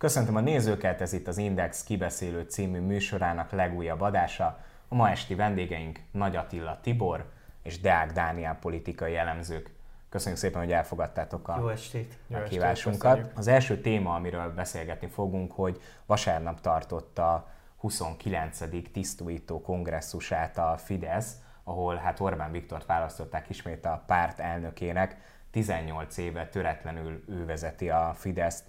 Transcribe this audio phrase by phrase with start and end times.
[0.00, 4.58] Köszöntöm a nézőket, ez itt az Index kibeszélő című műsorának legújabb adása.
[4.88, 7.24] A ma esti vendégeink Nagy Attila Tibor
[7.62, 9.70] és Deák Dániel politikai elemzők.
[10.08, 12.18] Köszönjük szépen, hogy elfogadtátok a Jó estét.
[12.26, 13.30] meghívásunkat.
[13.34, 18.90] Az első téma, amiről beszélgetni fogunk, hogy vasárnap tartotta a 29.
[18.92, 25.16] tisztújító kongresszusát a Fidesz, ahol hát Orbán Viktort választották ismét a párt elnökének.
[25.50, 28.64] 18 éve töretlenül ő vezeti a Fideszt.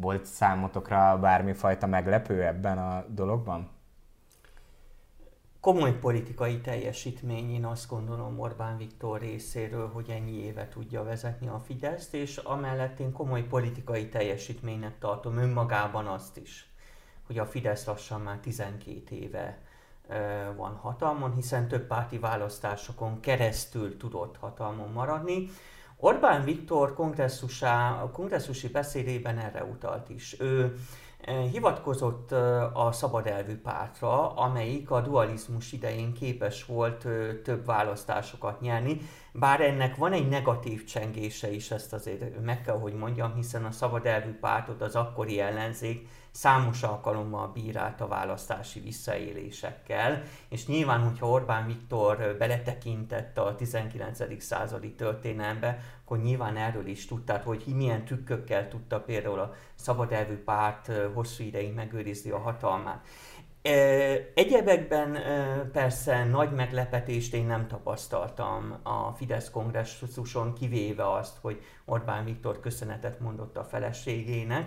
[0.00, 3.70] Volt számotokra bármifajta meglepő ebben a dologban?
[5.60, 11.58] Komoly politikai teljesítmény, én azt gondolom Orbán Viktor részéről, hogy ennyi éve tudja vezetni a
[11.58, 16.72] Fideszt, és amellett én komoly politikai teljesítménynek tartom önmagában azt is,
[17.26, 19.58] hogy a Fidesz lassan már 12 éve
[20.56, 25.48] van hatalmon, hiszen több párti választásokon keresztül tudott hatalmon maradni.
[26.00, 26.94] Orbán Viktor
[28.12, 30.40] kongresszusi beszédében erre utalt is.
[30.40, 30.78] Ő
[31.52, 32.32] hivatkozott
[32.72, 37.06] a szabad elvű pártra, amelyik a dualizmus idején képes volt
[37.42, 39.00] több választásokat nyerni,
[39.32, 43.70] bár ennek van egy negatív csengése is, ezt azért meg kell, hogy mondjam, hiszen a
[43.70, 46.08] szabad elvű pártot az akkori ellenzék
[46.38, 54.42] számos alkalommal bírált a választási visszaélésekkel, és nyilván, hogyha Orbán Viktor beletekintett a 19.
[54.42, 60.36] századi történelembe, akkor nyilván erről is tudtát, hogy milyen trükkökkel tudta például a szabad elvű
[60.36, 63.06] párt hosszú ideig megőrizni a hatalmát.
[64.34, 65.18] Egyebekben
[65.72, 73.20] persze nagy meglepetést én nem tapasztaltam a Fidesz kongresszuson, kivéve azt, hogy Orbán Viktor köszönetet
[73.20, 74.66] mondott a feleségének,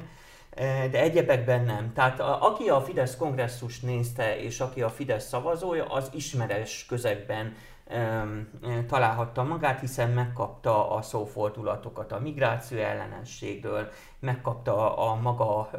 [0.91, 1.93] de egyebekben nem.
[1.93, 7.55] Tehát a, aki a Fidesz kongresszus nézte, és aki a Fidesz szavazója, az ismeres közegben
[7.95, 8.49] um,
[8.87, 15.69] találhatta magát, hiszen megkapta a szófordulatokat a migráció ellenességről, megkapta a, a maga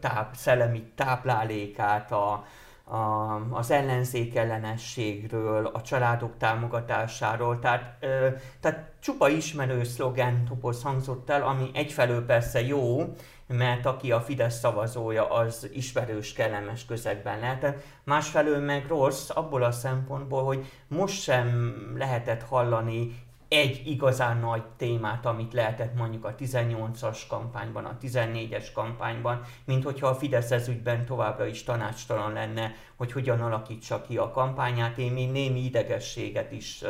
[0.00, 2.44] táp, szellemi táplálékát, a,
[2.90, 8.28] a, az ellenzék ellenességről, a családok támogatásáról, tehát, ö,
[8.60, 13.14] tehát csupa ismerő szlogen topoz hangzott el, ami egyfelől persze jó,
[13.46, 17.84] mert aki a Fidesz szavazója, az ismerős, kellemes közegben lehetett.
[18.04, 25.26] Másfelől meg rossz abból a szempontból, hogy most sem lehetett hallani egy igazán nagy témát,
[25.26, 31.06] amit lehetett mondjuk a 18-as kampányban, a 14-es kampányban, mint hogyha a Fidesz ez ügyben
[31.06, 34.98] továbbra is tanácstalan lenne, hogy hogyan alakítsa ki a kampányát.
[34.98, 36.84] Én még némi idegességet is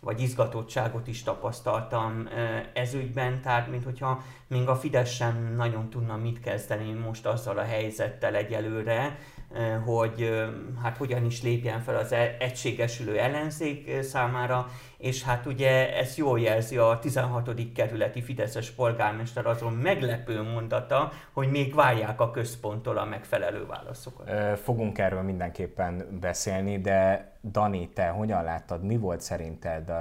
[0.00, 2.28] vagy izgatottságot is tapasztaltam
[2.72, 7.58] ez ügyben, tehát mint hogyha még a Fidesz sem nagyon tudna mit kezdeni most azzal
[7.58, 9.18] a helyzettel egyelőre,
[9.84, 10.44] hogy
[10.82, 14.66] hát hogyan is lépjen fel az e-, egységesülő ellenzék számára,
[14.98, 17.72] és hát ugye ez jól jelzi a 16.
[17.74, 24.58] kerületi Fideszes polgármester azon meglepő mondata, hogy még várják a központtól a megfelelő válaszokat.
[24.58, 29.92] Fogunk erről mindenképpen beszélni, de Dani, te hogyan láttad, mi volt szerinted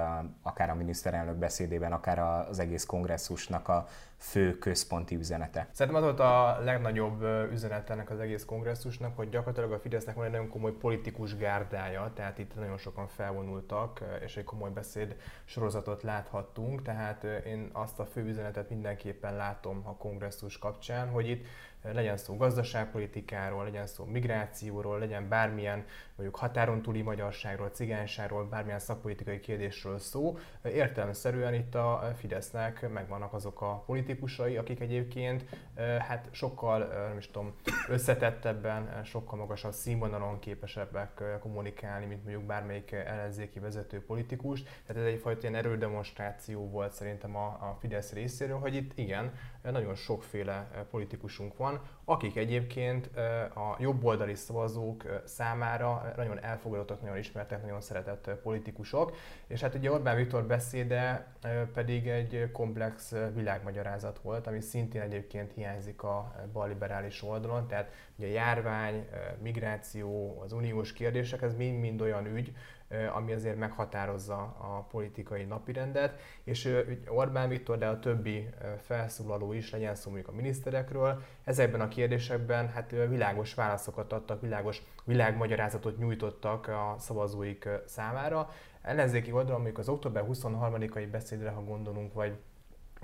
[0.42, 5.68] akár a miniszterelnök beszédében, akár az egész kongresszusnak a fő központi üzenete?
[5.72, 10.26] Szerintem az volt a legnagyobb üzenet ennek az egész kongresszusnak, hogy gyakorlatilag a Fidesznek van
[10.26, 16.04] egy nagyon komoly politikus gárdája, tehát itt nagyon sokan felvonultak, és egy komoly beszéd sorozatot
[16.04, 21.46] láthattunk, tehát én azt a fő üzenetet mindenképpen látom a kongresszus kapcsán, hogy itt
[21.94, 25.86] legyen szó gazdaságpolitikáról, legyen szó migrációról, legyen bármilyen
[26.16, 30.38] mondjuk határon túli magyarságról, cigányságról, bármilyen szakpolitikai kérdésről szó.
[30.64, 35.46] Értelemszerűen itt a Fidesznek megvannak azok a politikusai, akik egyébként
[36.08, 37.56] hát sokkal, nem is tudom,
[37.90, 44.64] összetettebben, sokkal magasabb színvonalon képesebbek kommunikálni, mint mondjuk bármelyik ellenzéki vezető politikus.
[44.64, 49.34] Tehát ez egyfajta ilyen erődemonstráció volt szerintem a, a Fidesz részéről, hogy itt igen,
[49.72, 51.75] nagyon sokféle politikusunk van,
[52.06, 53.10] akik egyébként
[53.56, 59.16] a jobboldali szavazók számára nagyon elfogadottak, nagyon ismertek, nagyon szeretett politikusok,
[59.48, 61.28] és hát ugye Orbán Viktor beszéde
[61.74, 68.32] pedig egy komplex világmagyarázat volt, ami szintén egyébként hiányzik a balliberális oldalon, tehát ugye a
[68.32, 69.08] járvány,
[69.42, 72.54] migráció, az uniós kérdések, ez mind-mind olyan ügy,
[73.14, 78.50] ami azért meghatározza a politikai napirendet, és Orbán Viktor, de a többi
[78.82, 84.82] felszólaló is, legyen szó mondjuk a miniszterekről, ezekben a kérdésekben hát világos válaszokat adtak, világos
[85.04, 88.50] világmagyarázatot nyújtottak a szavazóik számára.
[88.82, 92.38] Ellenzéki oldalon mondjuk az október 23-ai beszédre, ha gondolunk, vagy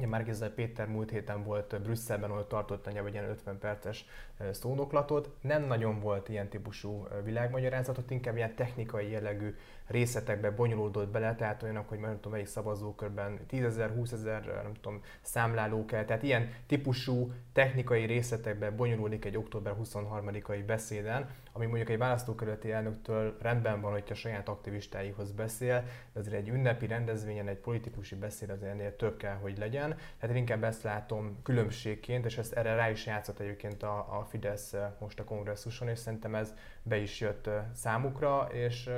[0.02, 4.06] Ugye Márkizai Péter múlt héten volt Brüsszelben, ahol tartott egy ilyen 50 perces
[4.52, 5.30] szónoklatot.
[5.42, 9.56] Nem nagyon volt ilyen típusú világmagyarázatot, inkább ilyen technikai jellegű
[9.88, 14.74] részletekbe bonyolódott bele, tehát olyanok, hogy nem tudom, melyik szavazókörben 10 ezer, 20 ezer, nem
[14.74, 21.90] tudom, számláló kell, tehát ilyen típusú technikai részletekbe bonyolódik egy október 23-ai beszéden, ami mondjuk
[21.90, 25.84] egy választókerületi elnöktől rendben van, hogyha saját aktivistáihoz beszél,
[26.14, 29.90] de azért egy ünnepi rendezvényen egy politikusi beszéd azért ennél több kell, hogy legyen.
[29.90, 34.28] Tehát én inkább ezt látom különbségként, és ezt erre rá is játszott egyébként a, a
[34.30, 38.90] Fidesz most a kongresszuson, és szerintem ez be is jött számukra, és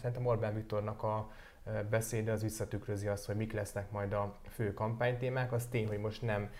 [0.00, 1.30] szerintem Orbán Viktornak a
[1.90, 5.52] beszéde az visszatükrözi azt, hogy mik lesznek majd a fő kampánytémák.
[5.52, 6.50] Az tény, hogy most nem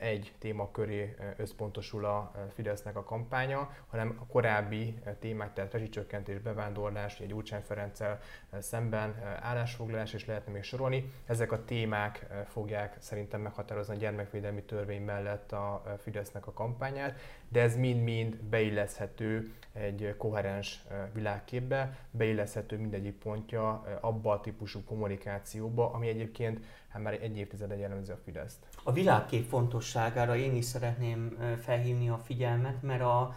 [0.00, 7.20] egy téma köré összpontosul a Fidesznek a kampánya, hanem a korábbi témák, tehát rezsicsökkentés, bevándorlás,
[7.20, 8.20] egy Gyurcsány Ferenccel
[8.58, 11.12] szemben állásfoglalás, és lehetne még sorolni.
[11.26, 17.18] Ezek a témák fogják szerintem meghatározni a gyermekvédelmi törvény mellett a Fidesznek a kampányát,
[17.48, 26.08] de ez mind-mind beilleszhető egy koherens világképbe, beilleszhető mindegyik pontja abba a típusú kommunikációba, ami
[26.08, 28.66] egyébként hát már egy évtizede jellemző a Fideszt.
[28.84, 33.34] A világkép fontosságára én is szeretném felhívni a figyelmet, mert a,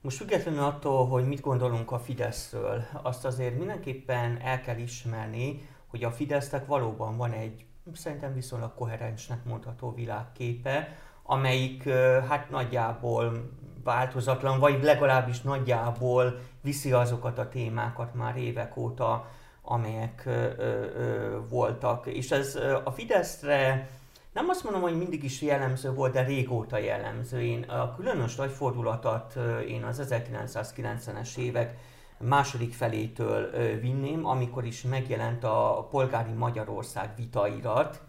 [0.00, 6.04] most függetlenül attól, hogy mit gondolunk a Fideszről, azt azért mindenképpen el kell ismerni, hogy
[6.04, 7.64] a Fidesznek valóban van egy
[7.94, 11.88] szerintem viszonylag koherensnek mondható világképe, amelyik
[12.28, 13.50] hát nagyjából
[13.84, 19.28] változatlan, vagy legalábbis nagyjából viszi azokat a témákat már évek óta,
[19.70, 22.06] amelyek ö, ö, voltak.
[22.06, 23.88] És ez a Fideszre
[24.32, 27.40] nem azt mondom, hogy mindig is jellemző volt, de régóta jellemző.
[27.40, 29.34] Én a különös nagy fordulatot
[29.68, 31.76] én az 1990-es évek
[32.18, 33.50] második felétől
[33.80, 38.00] vinném, amikor is megjelent a polgári Magyarország vitairat,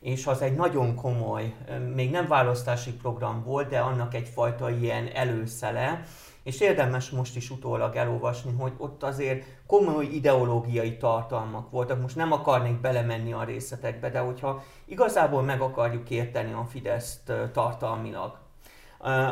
[0.00, 1.54] és az egy nagyon komoly,
[1.94, 6.04] még nem választási program volt, de annak egyfajta ilyen előszele,
[6.46, 12.00] és érdemes most is utólag elolvasni, hogy ott azért komoly ideológiai tartalmak voltak.
[12.00, 18.38] Most nem akarnék belemenni a részletekbe, de hogyha igazából meg akarjuk érteni a Fideszt tartalmilag,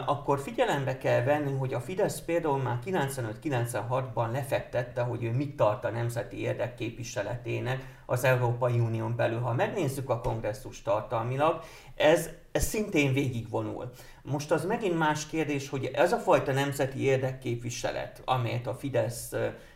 [0.07, 5.85] akkor figyelembe kell venni, hogy a Fidesz például már 95-96-ban lefektette, hogy ő mit tart
[5.85, 9.41] a nemzeti érdekképviseletének az Európai Unión belül.
[9.41, 11.61] Ha megnézzük a kongresszus tartalmilag,
[11.95, 13.91] ez, ez szintén végigvonul.
[14.23, 19.33] Most az megint más kérdés, hogy ez a fajta nemzeti érdekképviselet, amelyet a Fidesz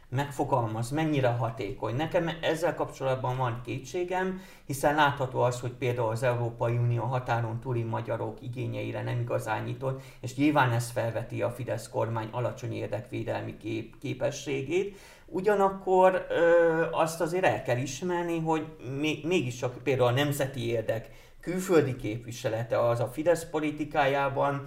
[0.08, 1.94] megfogalmaz, mennyire hatékony.
[1.94, 7.82] Nekem ezzel kapcsolatban van kétségem, hiszen látható az, hogy például az Európai Unió határon túli
[7.82, 13.98] magyarok igényeire nem igazán nyitott, és nyilván ez felveti a Fidesz kormány alacsony érdekvédelmi kép,
[13.98, 14.96] képességét.
[15.30, 18.66] Ugyanakkor ö, azt azért el kell ismerni, hogy
[18.98, 21.10] még, mégiscsak például a nemzeti érdek
[21.40, 24.62] külföldi képviselete az a Fidesz politikájában,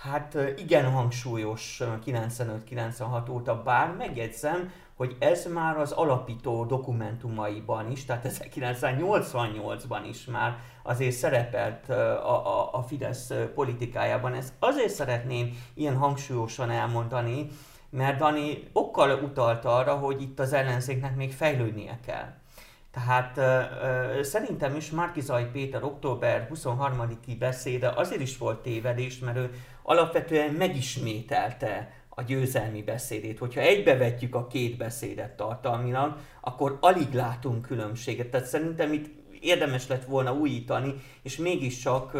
[0.00, 8.48] hát igen hangsúlyos 95-96 óta, bár megjegyzem, hogy ez már az alapító dokumentumaiban is, tehát
[8.54, 14.34] 1988-ban is már azért szerepelt a, a, a Fidesz politikájában.
[14.34, 17.48] Ezt azért szeretném ilyen hangsúlyosan elmondani,
[17.96, 22.34] mert Dani okkal utalt arra, hogy itt az ellenzéknek még fejlődnie kell.
[22.90, 23.60] Tehát ö,
[24.18, 29.50] ö, szerintem is Márkizai Péter október 23-i beszéde azért is volt tévedés, mert ő
[29.82, 33.38] alapvetően megismételte a győzelmi beszédét.
[33.38, 38.28] Hogyha egybevetjük a két beszédet tartalmilag, akkor alig látunk különbséget.
[38.28, 39.06] Tehát szerintem itt
[39.40, 42.16] érdemes lett volna újítani, és mégiscsak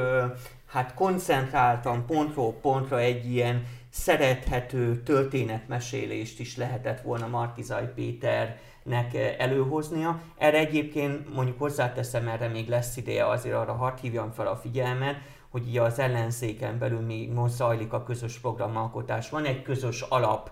[0.67, 3.67] hát koncentráltan pontról pontra egy ilyen
[3.97, 10.21] szerethető történetmesélést is lehetett volna Markizai Péternek előhoznia.
[10.39, 15.17] Erre egyébként mondjuk hozzáteszem, erre még lesz ideje, azért arra hadd hívjam fel a figyelmet,
[15.51, 19.31] hogy így az ellenzéken belül még most zajlik a közös programalkotás.
[19.31, 20.51] Van egy közös alap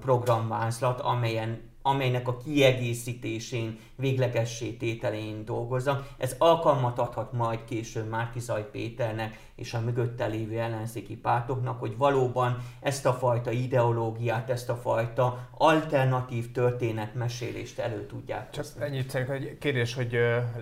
[0.00, 6.06] programvázlat, amelyen amelynek a kiegészítésén, véglegessé tételén dolgozza.
[6.18, 12.58] Ez alkalmat adhat majd később Márkizaj Péternek és a mögötte lévő ellenzéki pártoknak, hogy valóban
[12.80, 18.50] ezt a fajta ideológiát, ezt a fajta alternatív történetmesélést elő tudják.
[18.50, 18.84] Csak hozni.
[18.84, 20.18] ennyit szerintem egy kérdés, hogy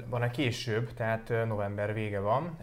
[0.09, 2.57] van-e később, tehát november vége van,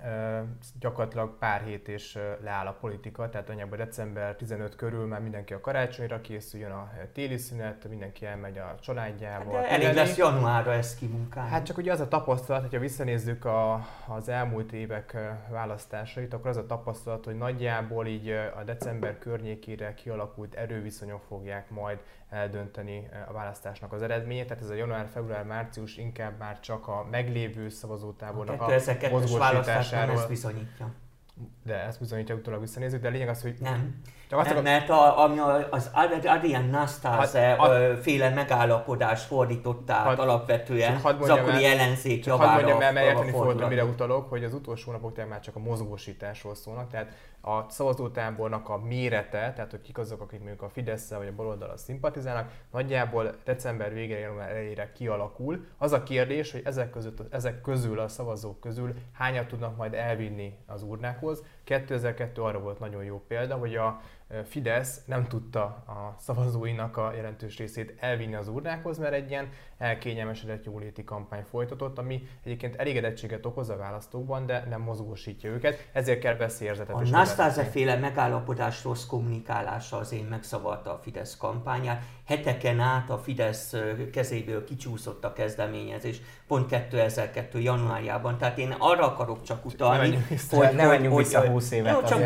[0.80, 5.62] gyakorlatilag pár hét és leáll a politika, tehát anyagban december 15 körül már mindenki a
[5.62, 9.56] karácsonyra készüljön, a téli szünet, mindenki elmegy a családjával.
[9.56, 11.50] Hát elég lesz januárra ezt kimunkálni.
[11.50, 15.18] Hát csak ugye az a tapasztalat, hogyha visszanézzük a, az elmúlt évek
[15.50, 21.70] választásait, számít, akkor az a tapasztalat, hogy nagyjából így a december környékére kialakult erőviszonyok fogják
[21.70, 24.48] majd eldönteni a választásnak az eredményét.
[24.48, 30.16] Tehát ez a január, február, március inkább már csak a meglévő szavazótábornak a, a mozgósításáról.
[30.16, 30.94] ezt bizonyítja
[31.64, 33.56] de ezt bizonyítja utólag visszanézzük, de a lényeg az, hogy...
[33.60, 34.02] Nem.
[34.30, 35.40] Csak azt nem, mert a, ami
[35.70, 35.90] az
[36.26, 42.50] Adrian Nastase hát, féle megállapodás fordították had, alapvetően az akkori ellenzék javára.
[42.50, 45.60] Hadd mondjam el, mert érteni fogod, mire utalok, hogy az utolsó napok már csak a
[45.60, 47.12] mozgósításról szólnak, tehát
[47.42, 51.78] a szavazótábornak a mérete, tehát hogy kik azok, akik mondjuk a fidesz vagy a baloldal
[51.78, 55.66] szimpatizálnak, nagyjából december végére, január elejére kialakul.
[55.78, 60.58] Az a kérdés, hogy ezek, között, ezek közül, a szavazók közül hányat tudnak majd elvinni
[60.66, 61.25] az urnákhoz.
[61.64, 64.02] 2002 arra volt nagyon jó példa, hogy a
[64.44, 70.66] Fidesz nem tudta a szavazóinak a jelentős részét elvinni az urnákhoz, mert egy ilyen elkényelmesedett
[70.66, 76.36] jóléti kampány folytatott, ami egyébként elégedettséget okoz a választókban, de nem mozgósítja őket, ezért kell
[76.36, 76.96] beszélzetet.
[76.96, 82.04] A Nastase féle megállapodás rossz kommunikálása az én megszavarta a Fidesz kampányát.
[82.26, 83.76] Heteken át a Fidesz
[84.12, 87.60] kezéből kicsúszott a kezdeményezés, pont 2002.
[87.60, 88.38] januárjában.
[88.38, 90.76] Tehát én arra akarok csak utalni, ne hogy...
[90.76, 91.94] Ne menjünk vissza 20 évet.
[91.94, 92.24] Jó, csak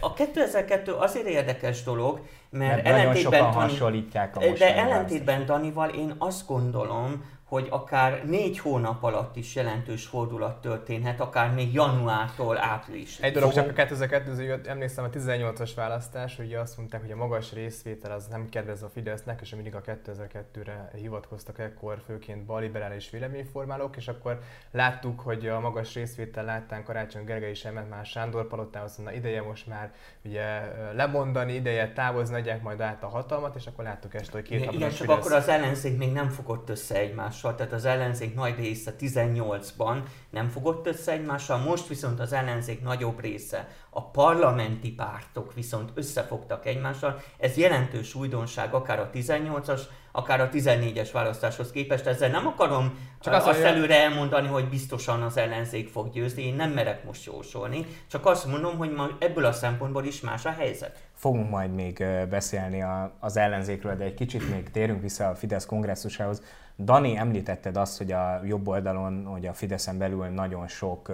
[0.00, 6.14] a 2002 azért érdekes dolog, mert, mert ellentétben Dani, hasonlítják a De ellentétben Danival én
[6.18, 13.18] azt gondolom, hogy akár négy hónap alatt is jelentős fordulat történhet, akár még januártól április.
[13.18, 17.52] Egy dolog csak a 2002 emlékszem a 18-as választás, ugye azt mondták, hogy a magas
[17.52, 23.96] részvétel az nem kedvez a Fidesznek, és mindig a 2002-re hivatkoztak ekkor főként baliberális véleményformálók,
[23.96, 24.40] és akkor
[24.70, 29.42] láttuk, hogy a magas részvétel láttán Karácsony Gergely is elment már Sándor palotához, na ideje
[29.42, 29.92] most már
[30.24, 30.44] ugye
[30.94, 34.90] lemondani, ideje távozni, adják majd át a hatalmat, és akkor láttuk ezt, hogy két Igen,
[34.90, 35.16] csak Fidesz...
[35.16, 40.02] akkor az ellenzék még nem fogott össze egymás egymással, tehát az ellenzék nagy része 18-ban
[40.30, 46.66] nem fogott össze egymással, most viszont az ellenzék nagyobb része, a parlamenti pártok viszont összefogtak
[46.66, 47.20] egymással.
[47.38, 49.80] Ez jelentős újdonság akár a 18-as,
[50.12, 52.06] akár a 14-es választáshoz képest.
[52.06, 56.54] Ezzel nem akarom csak azt, azt előre elmondani, hogy biztosan az ellenzék fog győzni, én
[56.54, 60.50] nem merek most jósolni, csak azt mondom, hogy ma ebből a szempontból is más a
[60.50, 61.07] helyzet.
[61.18, 62.84] Fogunk majd még beszélni
[63.18, 66.42] az ellenzékről, de egy kicsit még térünk vissza a Fidesz kongresszusához.
[66.78, 71.12] Dani, említetted azt, hogy a jobb oldalon, hogy a Fideszen belül nagyon sok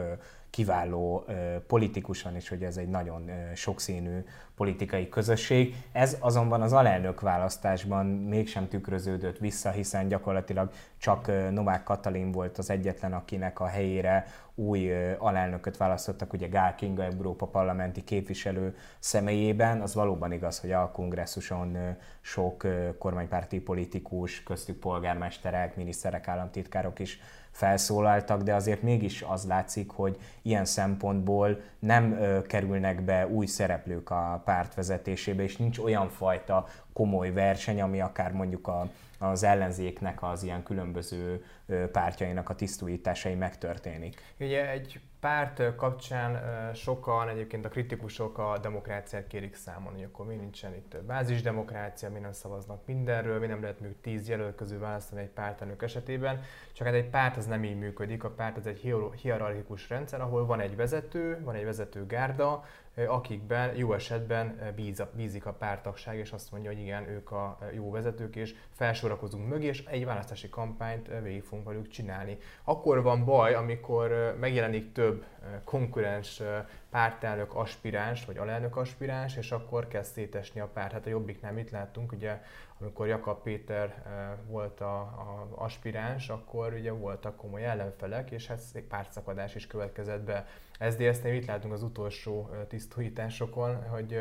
[0.54, 1.25] kiváló
[1.66, 4.25] politikus van, és hogy ez egy nagyon sokszínű
[4.56, 5.75] politikai közösség.
[5.92, 12.70] Ez azonban az alelnök választásban mégsem tükröződött vissza, hiszen gyakorlatilag csak Novák Katalin volt az
[12.70, 19.80] egyetlen, akinek a helyére új alelnököt választottak, ugye Gál Kinga Európa parlamenti képviselő személyében.
[19.80, 21.76] Az valóban igaz, hogy a kongresszuson
[22.20, 22.66] sok
[22.99, 27.20] kormánypárti politikus, köztük polgármesterek, miniszterek, államtitkárok is
[27.54, 34.11] felszólaltak, de azért mégis az látszik, hogy ilyen szempontból nem ö, kerülnek be új szereplők
[34.11, 40.23] a párt vezetésébe, és nincs olyan fajta komoly verseny, ami akár mondjuk a, az ellenzéknek
[40.23, 41.44] az ilyen különböző
[41.92, 44.20] pártjainak a tisztújításai megtörténik.
[44.40, 46.40] Ugye egy párt kapcsán
[46.75, 52.19] sokan, egyébként a kritikusok a demokráciát kérik számon, hogy akkor mi nincsen itt bázisdemokrácia, mi
[52.19, 56.40] nem szavaznak mindenről, mi nem lehet mondjuk tíz jelölt közül választani egy pártanők esetében,
[56.73, 58.81] csak hát egy párt az nem így működik, a párt az egy
[59.21, 62.64] hierarchikus rendszer, ahol van egy vezető, van egy vezető gárda,
[63.08, 67.90] akikben jó esetben bíz, bízik a pártagság, és azt mondja, hogy igen, ők a jó
[67.90, 72.38] vezetők, és felsorakozunk mögé, és egy választási kampányt végig fogunk velük csinálni.
[72.64, 75.24] Akkor van baj, amikor megjelenik több
[75.64, 76.42] konkurens
[76.90, 80.92] pártelnök aspiráns, vagy alelnök aspiráns, és akkor kezd szétesni a párt.
[80.92, 82.40] Hát a Jobbiknál mit láttunk, ugye
[82.84, 84.02] amikor Jakab Péter
[84.46, 90.22] volt a, a aspiráns, akkor ugye voltak komoly ellenfelek, és hát egy pártszakadás is következett
[90.22, 90.46] be.
[90.80, 94.20] SZDSZ-nél itt látunk az utolsó tisztújításokon, hogy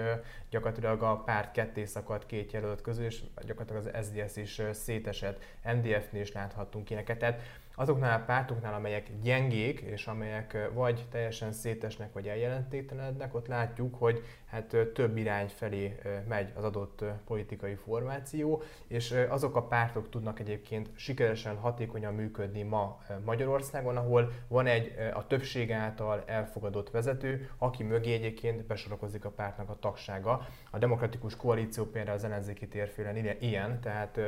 [0.50, 5.44] gyakorlatilag a párt ketté szakadt két jelölt közül, és gyakorlatilag az SZDSZ is szétesett.
[5.64, 7.18] MDF-nél is láthattunk ilyeneket.
[7.18, 7.42] Tehát
[7.76, 14.24] azoknál a pártoknál, amelyek gyengék, és amelyek vagy teljesen szétesnek, vagy eljelentéktelenednek, ott látjuk, hogy
[14.54, 20.90] hát több irány felé megy az adott politikai formáció, és azok a pártok tudnak egyébként
[20.96, 28.14] sikeresen, hatékonyan működni ma Magyarországon, ahol van egy a többség által elfogadott vezető, aki mögé
[28.14, 30.48] egyébként besorokozik a pártnak a tagsága.
[30.72, 34.20] A demokratikus koalíció például az ellenzéki térfélen ilyen, tehát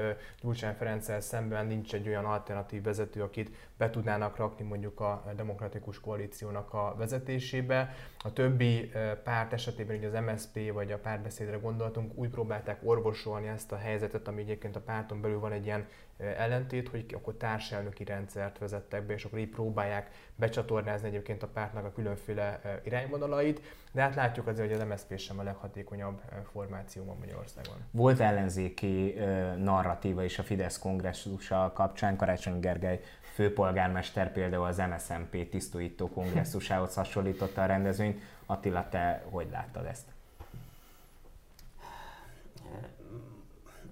[0.41, 5.99] Gyurcsány Ferenccel szemben nincs egy olyan alternatív vezető, akit be tudnának rakni mondjuk a demokratikus
[5.99, 7.93] koalíciónak a vezetésébe.
[8.25, 8.91] A többi
[9.23, 14.27] párt esetében, ugye az MSP vagy a párbeszédre gondoltunk, úgy próbálták orvosolni ezt a helyzetet,
[14.27, 19.13] ami egyébként a párton belül van egy ilyen ellentét, hogy akkor társelnöki rendszert vezettek be,
[19.13, 24.71] és akkor így próbálják becsatornázni egyébként a pártnak a különféle irányvonalait, de hát látjuk azért,
[24.71, 27.75] hogy az MSZP sem a leghatékonyabb formáció ma Magyarországon.
[27.91, 29.15] Volt ellenzéki
[29.57, 33.01] narratíva is a Fidesz kongresszusa kapcsán, Karácsony Gergely
[33.35, 38.21] főpolgármester például az MSZMP tisztújító kongresszusához hasonlította a rendezvényt.
[38.45, 40.13] Attila, te hogy láttad ezt?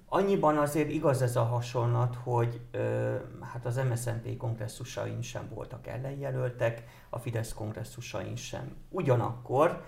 [0.07, 6.83] Annyiban azért igaz ez a hasonlat, hogy ö, hát az MSZNP kongresszusain sem voltak ellenjelöltek,
[7.09, 8.75] a Fidesz kongresszusain sem.
[8.89, 9.85] Ugyanakkor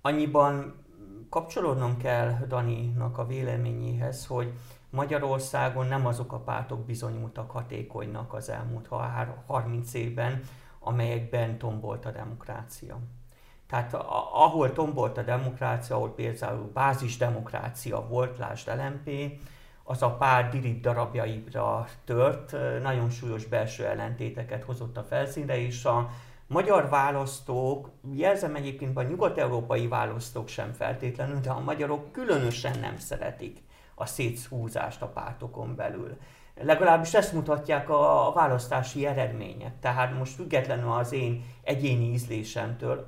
[0.00, 0.74] annyiban
[1.28, 4.52] kapcsolódnom kell Daninak a véleményéhez, hogy
[4.92, 8.88] Magyarországon nem azok a pártok bizonyultak hatékonynak az elmúlt
[9.46, 10.40] 30 évben,
[10.78, 12.98] amelyekben tombolt a demokrácia.
[13.66, 13.94] Tehát
[14.32, 19.32] ahol tombolt a demokrácia, ahol például bázis demokrácia volt, lásd LMP,
[19.82, 26.10] az a pár dirit darabjaira tört, nagyon súlyos belső ellentéteket hozott a felszínre, és a
[26.46, 33.62] magyar választók, jelzem egyébként a nyugat-európai választók sem feltétlenül, de a magyarok különösen nem szeretik
[33.94, 36.16] a szétszhúzást a pártokon belül.
[36.54, 39.78] Legalábbis ezt mutatják a választási eredmények.
[39.80, 43.06] Tehát most függetlenül az én egyéni ízlésemtől,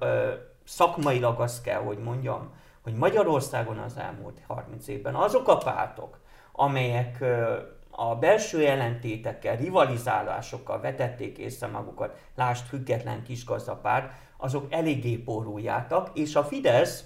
[0.64, 6.19] szakmailag azt kell, hogy mondjam, hogy Magyarországon az elmúlt 30 évben azok a pártok,
[6.53, 7.25] amelyek
[7.91, 16.45] a belső ellentétekkel, rivalizálásokkal vetették észre magukat, lást független kisgazdapárt, azok eléggé poruljátok, és a
[16.45, 17.05] Fidesz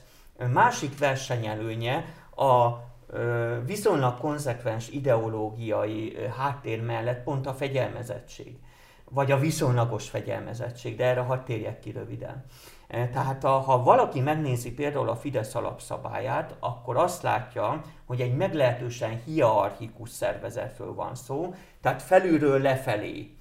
[0.52, 2.04] másik versenyelőnye
[2.36, 2.68] a
[3.64, 8.58] viszonylag konzekvens ideológiai háttér mellett pont a fegyelmezettség,
[9.10, 12.44] vagy a viszonylagos fegyelmezettség, de erre hadd térjek ki röviden.
[12.88, 18.36] Eh, tehát a, ha valaki megnézi például a Fidesz alapszabályát, akkor azt látja, hogy egy
[18.36, 23.36] meglehetősen hierarchikus szervezetről van szó, tehát felülről lefelé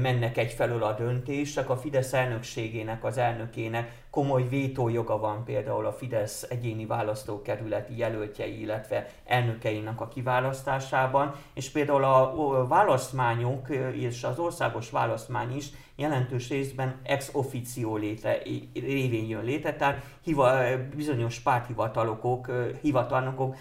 [0.00, 1.70] mennek egyfelől a döntések.
[1.70, 9.06] A Fidesz elnökségének, az elnökének komoly vétójoga van például a Fidesz egyéni választókerületi jelöltjei, illetve
[9.24, 17.30] elnökeinek a kiválasztásában, és például a választmányok és az országos választmány is jelentős részben ex
[17.32, 18.42] officio létre,
[18.74, 20.52] révén jön létre, tehát hiva,
[20.96, 22.50] bizonyos párthivatalokok,
[22.80, 23.56] hivatalnokok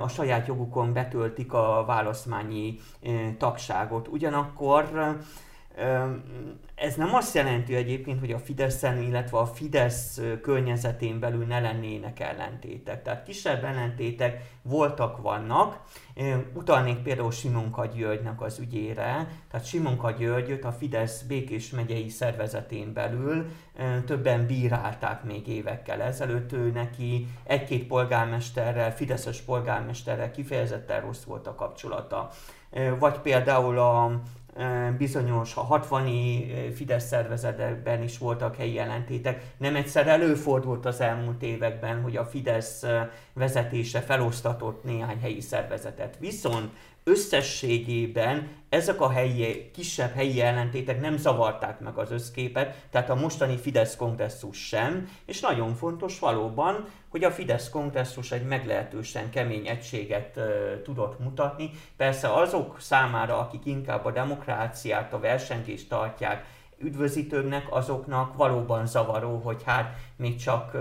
[0.00, 2.78] a saját jogukon betöltik a választmányi
[3.38, 4.08] tagságot.
[4.08, 5.16] Ugyanakkor
[6.74, 12.20] ez nem azt jelenti egyébként, hogy a Fideszen, illetve a Fidesz környezetén belül ne lennének
[12.20, 13.02] ellentétek.
[13.02, 15.80] Tehát kisebb ellentétek voltak, vannak.
[16.54, 19.28] Utalnék például Simonka Györgynek az ügyére.
[19.50, 23.46] Tehát Simonka Györgyöt a Fidesz Békés megyei szervezetén belül
[24.06, 26.52] többen bírálták még évekkel ezelőtt.
[26.52, 32.30] Ő neki egy-két polgármesterrel, Fideszes polgármesterrel kifejezetten rossz volt a kapcsolata.
[32.98, 34.20] Vagy például a
[34.98, 39.42] bizonyos, a 60-i Fidesz szervezetben is voltak helyi jelentétek.
[39.56, 42.84] Nem egyszer előfordult az elmúlt években, hogy a Fidesz
[43.32, 46.16] vezetése felosztatott néhány helyi szervezetet.
[46.18, 46.70] Viszont
[47.04, 53.56] összességében ezek a helyi, kisebb helyi ellentétek nem zavarták meg az összképet, tehát a mostani
[53.56, 60.36] Fidesz kongresszus sem, és nagyon fontos valóban, hogy a Fidesz kongresszus egy meglehetősen kemény egységet
[60.36, 61.70] uh, tudott mutatni.
[61.96, 66.44] Persze azok számára, akik inkább a demokráciát, a versengést tartják
[66.80, 70.76] üdvözítőbbnek, azoknak valóban zavaró, hogy hát még csak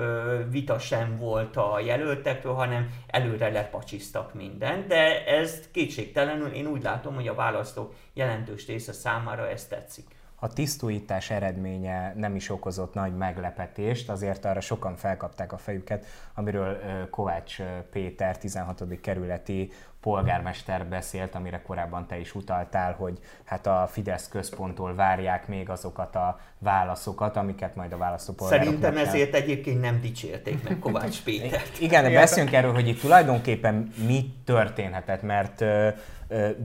[0.50, 7.16] vita sem volt a jelöltekről, hanem előre lepacsisztak mindent, de ez kétségtelenül én úgy látom,
[7.16, 10.06] hogy a választók jelentős része számára ez tetszik.
[10.42, 16.80] A tisztújítás eredménye nem is okozott nagy meglepetést, azért arra sokan felkapták a fejüket, amiről
[17.10, 17.58] Kovács
[17.92, 19.00] Péter, 16.
[19.02, 25.70] kerületi polgármester beszélt, amire korábban te is utaltál, hogy hát a Fidesz központtól várják még
[25.70, 31.80] azokat a válaszokat, amiket majd a választópolgárok Szerintem ezért egyébként nem dicsérték meg Kovács Pétert.
[31.80, 35.64] Igen, de beszéljünk erről, hogy itt tulajdonképpen mi történhetett, mert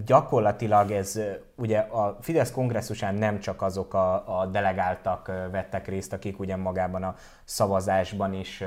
[0.05, 1.21] gyakorlatilag ez
[1.55, 7.03] ugye a Fidesz kongresszusán nem csak azok a, a delegáltak vettek részt, akik ugye magában
[7.03, 8.63] a szavazásban is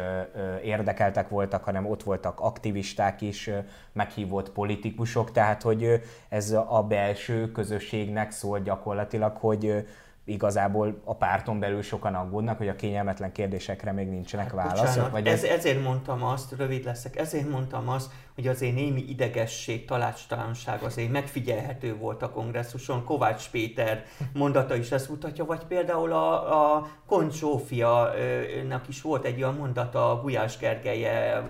[0.64, 3.50] érdekeltek voltak, hanem ott voltak aktivisták is,
[3.94, 9.86] meghívott politikusok, tehát hogy ez a belső közösségnek szól gyakorlatilag, hogy
[10.28, 14.86] igazából a párton belül sokan aggódnak, hogy a kényelmetlen kérdésekre még nincsenek hát, válaszok?
[14.86, 19.86] Bocsánat, vagy ez, ezért mondtam azt, rövid leszek, ezért mondtam azt, hogy azért némi idegesség,
[19.86, 23.04] talácstalanság azért megfigyelhető volt a kongresszuson.
[23.04, 29.56] Kovács Péter mondata is ezt mutatja, vagy például a, a Koncsófia-nak is volt egy olyan
[29.56, 31.42] mondata a Gulyás Gergelye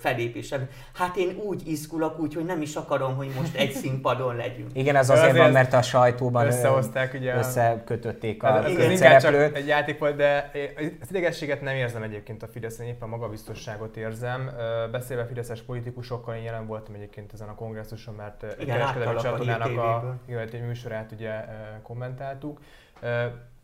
[0.00, 0.68] felépésen.
[0.94, 4.70] Hát én úgy izgulok, úgy, hogy nem is akarom, hogy most egy színpadon legyünk.
[4.82, 9.20] Igen, ez azért, azért van, mert a sajtóban összehozták, ugye összekötötték a ez, ez inkább
[9.20, 10.50] csak egy játék volt, de
[11.00, 14.50] az idegességet nem érzem egyébként a Fidesz, én éppen magabiztosságot érzem.
[14.90, 15.62] Beszélve fideszes
[16.14, 20.66] politikusokkal, én jelen voltam egyébként ezen a kongresszuson, mert egy kereskedelmi csatornának a, a, egy
[20.66, 21.44] műsorát ugye
[21.82, 22.60] kommentáltuk.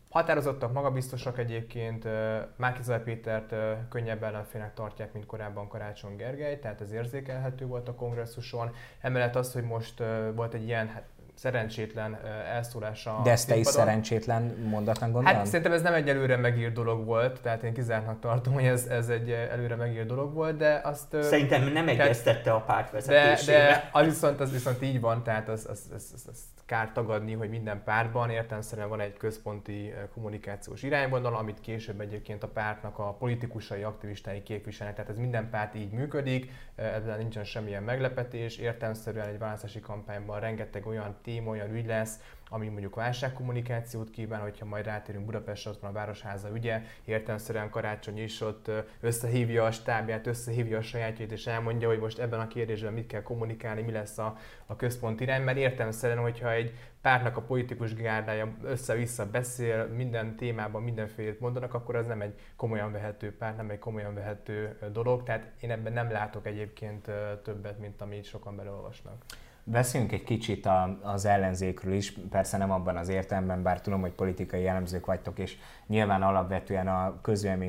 [0.09, 2.07] Határozottak, magabiztosak egyébként,
[2.55, 3.55] Márkizaj Pétert
[3.89, 8.73] könnyebb ellenfélnek tartják, mint korábban Karácsony Gergely, tehát ez érzékelhető volt a kongresszuson.
[9.01, 10.03] Emellett az, hogy most
[10.35, 12.19] volt egy ilyen hát, szerencsétlen
[12.53, 13.19] elszólása.
[13.23, 15.37] De ezt te is szerencsétlen mondatlan gondolom?
[15.37, 18.85] Hát szerintem ez nem egy előre megírt dolog volt, tehát én kizártnak tartom, hogy ez,
[18.85, 21.15] ez egy előre megírt dolog volt, de azt...
[21.21, 25.67] Szerintem nem egyeztette a párt De, de az viszont, az viszont így van, tehát az,
[25.69, 26.39] az, az, az, az
[26.71, 32.47] kár tagadni, hogy minden pártban értelemszerűen van egy központi kommunikációs irányvonal, amit később egyébként a
[32.47, 34.95] pártnak a politikusai, aktivistái képviselnek.
[34.95, 38.57] Tehát ez minden párt így működik, ebben nincsen semmilyen meglepetés.
[38.57, 42.19] Értelemszerűen egy választási kampányban rengeteg olyan téma, olyan ügy lesz,
[42.53, 48.17] ami mondjuk válságkommunikációt kíván, hogyha majd rátérünk Budapestre, ott van a Városháza ügye, értelemszerűen Karácsony
[48.17, 52.93] is ott összehívja a stábját, összehívja a sajátjait, és elmondja, hogy most ebben a kérdésben
[52.93, 57.41] mit kell kommunikálni, mi lesz a, a központ irány, mert értelemszerűen, hogyha egy pártnak a
[57.41, 63.57] politikus gárdája össze-vissza beszél, minden témában mindenfélét mondanak, akkor az nem egy komolyan vehető párt,
[63.57, 67.11] nem egy komolyan vehető dolog, tehát én ebben nem látok egyébként
[67.43, 69.23] többet, mint amit sokan belolvasnak.
[69.63, 70.69] Beszéljünk egy kicsit
[71.01, 75.57] az ellenzékről is, persze nem abban az értelemben, bár tudom, hogy politikai jellemzők vagytok, és
[75.87, 77.21] nyilván alapvetően a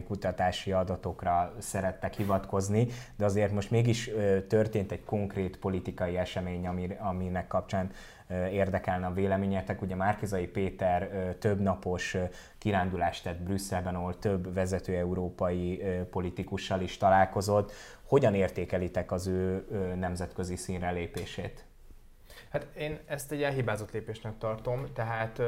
[0.07, 4.11] kutatási adatokra szerettek hivatkozni, de azért most mégis
[4.49, 6.67] történt egy konkrét politikai esemény,
[6.99, 7.91] aminek kapcsán
[8.51, 9.83] érdekelne a véleményetek.
[9.83, 12.17] Ugye Márkizai Péter több napos
[12.59, 17.73] kirándulást tett Brüsszelben, ahol több vezető európai politikussal is találkozott.
[18.03, 19.67] Hogyan értékelitek az ő
[19.99, 21.65] nemzetközi színre lépését?
[22.53, 25.43] Hát én ezt egy elhibázott lépésnek tartom, tehát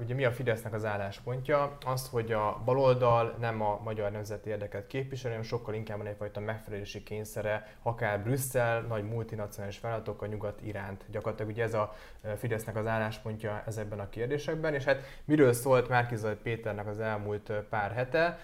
[0.00, 1.76] ugye mi a Fidesznek az álláspontja?
[1.86, 6.40] Az, hogy a baloldal nem a magyar nemzeti érdeket képvisel, hanem sokkal inkább van egyfajta
[6.40, 11.04] megfelelési kényszere, akár Brüsszel, nagy multinacionális vállalatok a nyugat iránt.
[11.10, 11.94] Gyakorlatilag ugye ez a
[12.36, 17.92] Fidesznek az álláspontja ezekben a kérdésekben, és hát miről szólt Márkizaj Péternek az elmúlt pár
[17.92, 18.38] hete?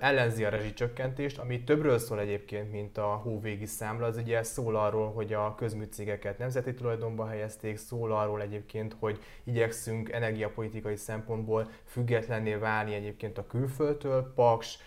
[0.00, 4.06] Ellenzi a rezsicsökkentést, ami többről szól egyébként, mint a hóvégi számla.
[4.06, 10.12] Az ugye szól arról, hogy a közműcégeket nemzeti tulajdonba helyezték, szól arról egyébként, hogy igyekszünk
[10.12, 14.78] energiapolitikai szempontból függetlenné válni egyébként a külföldtől, Paks,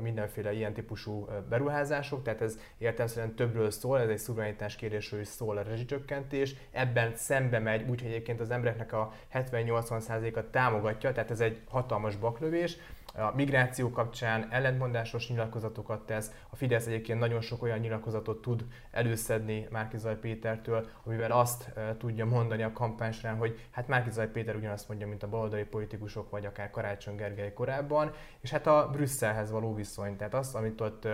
[0.00, 5.56] mindenféle ilyen típusú beruházások, tehát ez értelemszerűen többről szól, ez egy szuverenitás kérdésről is szól
[5.56, 11.60] a rezsicsökkentés, ebben szembe megy, úgyhogy egyébként az embereknek a 70-80%-a támogatja, tehát ez egy
[11.68, 12.76] hatalmas baklövés,
[13.18, 16.32] a migráció kapcsán ellentmondásos nyilatkozatokat tesz.
[16.50, 22.62] A Fidesz egyébként nagyon sok olyan nyilatkozatot tud előszedni Márkizaj Pétertől, amivel azt tudja mondani
[22.62, 26.70] a kampány során, hogy hát Márkizaj Péter ugyanazt mondja, mint a baloldali politikusok, vagy akár
[26.70, 31.08] Karácsony Gergely korábban, és hát a Brüsszelhez való viszony, tehát azt, amit ott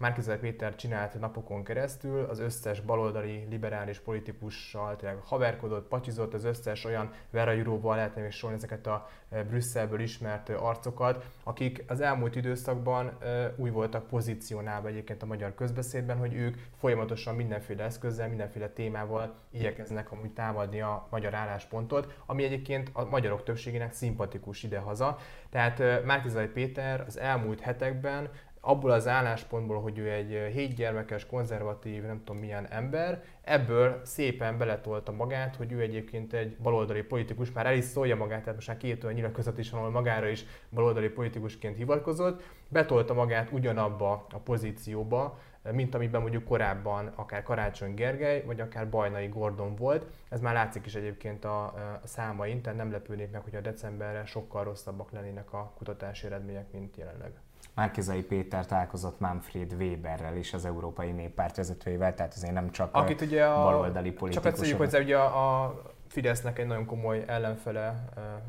[0.00, 6.84] Márkizaj Péter csinált napokon keresztül, az összes baloldali liberális politikussal tényleg haverkodott, pacsizott, az összes
[6.84, 12.00] olyan Vera Juróval lehetne még sorolni ezeket a e, Brüsszelből ismert e, arcokat, akik az
[12.00, 18.28] elmúlt időszakban e, úgy voltak pozícionálva egyébként a magyar közbeszédben, hogy ők folyamatosan mindenféle eszközzel,
[18.28, 25.18] mindenféle témával igyekeznek amúgy támadni a magyar álláspontot, ami egyébként a magyarok többségének szimpatikus idehaza.
[25.50, 32.22] Tehát Márkizai Péter az elmúlt hetekben abból az álláspontból, hogy ő egy hétgyermekes, konzervatív, nem
[32.24, 37.76] tudom milyen ember, ebből szépen beletolta magát, hogy ő egyébként egy baloldali politikus, már el
[37.76, 41.08] is szólja magát, tehát most már két olyan nyilatkozat is van, ahol magára is baloldali
[41.08, 45.38] politikusként hivatkozott, betolta magát ugyanabba a pozícióba,
[45.72, 50.06] mint amiben mondjuk korábban akár Karácsony Gergely, vagy akár Bajnai Gordon volt.
[50.28, 54.24] Ez már látszik is egyébként a, a számain, tehát nem lepődnék meg, hogy a decemberre
[54.24, 57.32] sokkal rosszabbak lennének a kutatási eredmények, mint jelenleg.
[57.80, 63.20] Márkizai Péter találkozott Manfred Weberrel is az Európai Néppárt vezetőjével, tehát azért nem csak Akit
[63.20, 64.58] ugye a, baloldali politikusok.
[64.58, 68.04] Csak azt hogy ugye a, a Fidesznek egy nagyon komoly ellenfele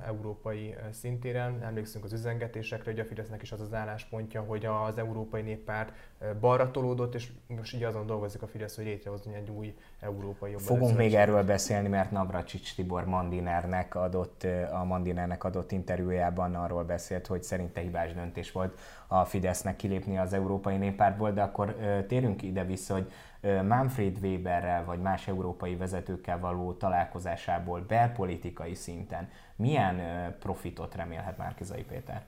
[0.08, 1.64] európai szintéren.
[1.64, 5.94] Emlékszünk az üzengetésekre, hogy a Fidesznek is az az álláspontja, hogy az Európai Néppárt
[6.40, 10.60] balra tolódott, és most így azon dolgozik a Fidesz, hogy létrehozni egy új európai jobb
[10.60, 17.28] Fogunk még erről beszélni, mert Navracsics Tibor Mandinernek adott, a Mandinernek adott interjújában arról beszélt,
[17.28, 21.76] hogy szerinte hibás döntés volt a Fidesznek kilépni az Európai Néppártból, de akkor
[22.08, 29.98] térünk ide vissza, hogy Manfred Weberrel vagy más európai vezetőkkel való találkozásából belpolitikai szinten milyen
[30.40, 32.26] profitot remélhet Márkizai Péter?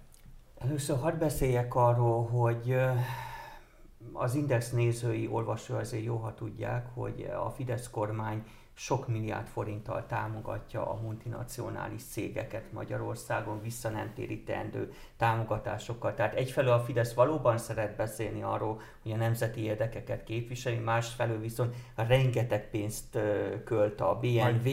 [0.60, 2.78] Először hadd beszéljek arról, hogy
[4.14, 10.06] az Index nézői, olvasói azért jó, ha tudják, hogy a Fidesz kormány sok milliárd forinttal
[10.06, 14.94] támogatja a multinacionális cégeket Magyarországon visszanemtérítendő
[15.24, 16.14] támogatásokkal.
[16.14, 21.76] Tehát egyfelől a Fidesz valóban szeret beszélni arról, hogy a nemzeti érdekeket képviseli, másfelől viszont
[21.96, 23.18] rengeteg pénzt
[23.66, 24.68] költ a BNV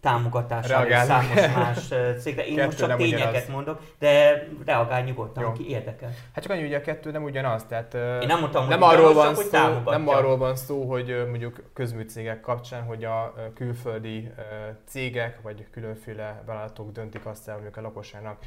[0.00, 1.88] támogatására és számos más
[2.20, 2.46] cégre.
[2.46, 3.48] Én most csak tényeket ugyanaz.
[3.48, 5.52] mondok, de reagálj nyugodtan, Jó.
[5.52, 6.10] ki érdekel.
[6.34, 7.64] Hát csak annyi, hogy a kettő nem ugyanaz.
[7.64, 11.62] Tehát, Én nem mondtam, nem hogy arról van szó, Nem arról van szó, hogy mondjuk
[11.72, 14.30] közműcégek kapcsán, hogy a külföldi
[14.86, 18.38] cégek vagy különféle vállalatok döntik azt el, hogy a lakosságnak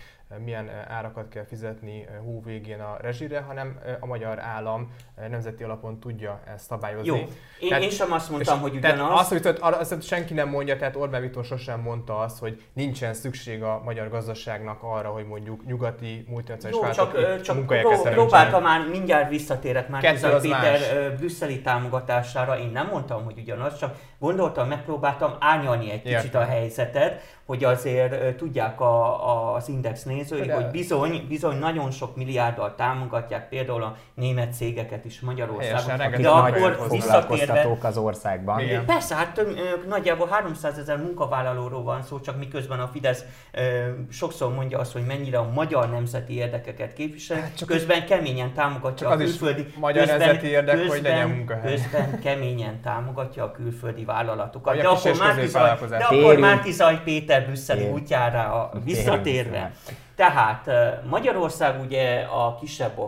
[0.44, 4.92] milyen árakat kell fizetni hó végén a rezsire, hanem a magyar állam
[5.30, 7.08] nemzeti alapon tudja ezt szabályozni.
[7.08, 7.16] Jó,
[7.60, 9.20] én, tehát, én sem azt mondtam, hogy ugyanaz.
[9.20, 13.64] Azt, hogy azt, senki nem mondja, tehát Orbán Viktor sosem mondta azt, hogy nincsen szükség
[13.64, 19.30] a magyar gazdaságnak arra, hogy mondjuk nyugati multinacionális vállalatok csak, munkahelyeket pró- próbáltam már, mindjárt
[19.30, 20.82] visszatérek már Péter más.
[21.18, 22.60] brüsszeli támogatására.
[22.60, 26.42] Én nem mondtam, hogy ugyanaz, csak gondoltam, megpróbáltam árnyalni egy kicsit Értem.
[26.42, 32.76] a helyzetet, hogy azért tudják a, az Index nézői, hogy bizony, bizony nagyon sok milliárddal
[32.76, 36.00] támogatják például a német cégeket is Magyarországon.
[36.00, 37.78] Helyesen, de akkor visszatérve...
[37.82, 38.60] az országban.
[38.60, 38.86] Igen.
[38.86, 39.46] Persze, hát
[39.88, 43.62] nagyjából 300 ezer munkavállalóról van szó, csak miközben a Fidesz ö,
[44.10, 48.08] sokszor mondja azt, hogy mennyire a magyar nemzeti érdekeket képvisel, hát csak közben az...
[48.08, 49.66] keményen támogatja csak a külföldi...
[49.80, 51.72] magyar közben, nemzeti érdek, közben, hogy legyen munkahely.
[51.72, 54.76] Közben keményen támogatja a külföldi vállalatokat.
[54.76, 59.72] De akkor, Márkizaj, de akkor Márkizaj Péter Péter brüsszeli útjára visszatérve.
[60.16, 60.70] Tehát
[61.10, 63.00] Magyarország ugye a kisebb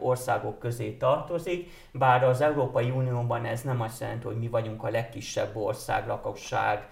[0.00, 4.90] országok közé tartozik, bár az Európai Unióban ez nem azt jelenti, hogy mi vagyunk a
[4.90, 6.88] legkisebb ország, lakosság,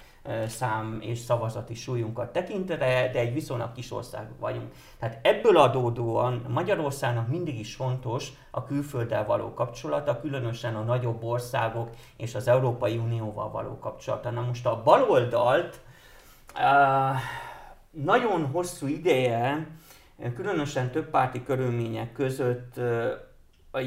[0.47, 4.73] szám és szavazati súlyunkat tekintve, de egy viszonylag kis ország vagyunk.
[4.99, 11.89] Tehát ebből adódóan Magyarországnak mindig is fontos a külfölddel való kapcsolata, különösen a nagyobb országok
[12.17, 14.31] és az Európai Unióval való kapcsolata.
[14.31, 15.81] Na most a baloldalt
[17.91, 19.67] nagyon hosszú ideje,
[20.35, 22.81] különösen több párti körülmények között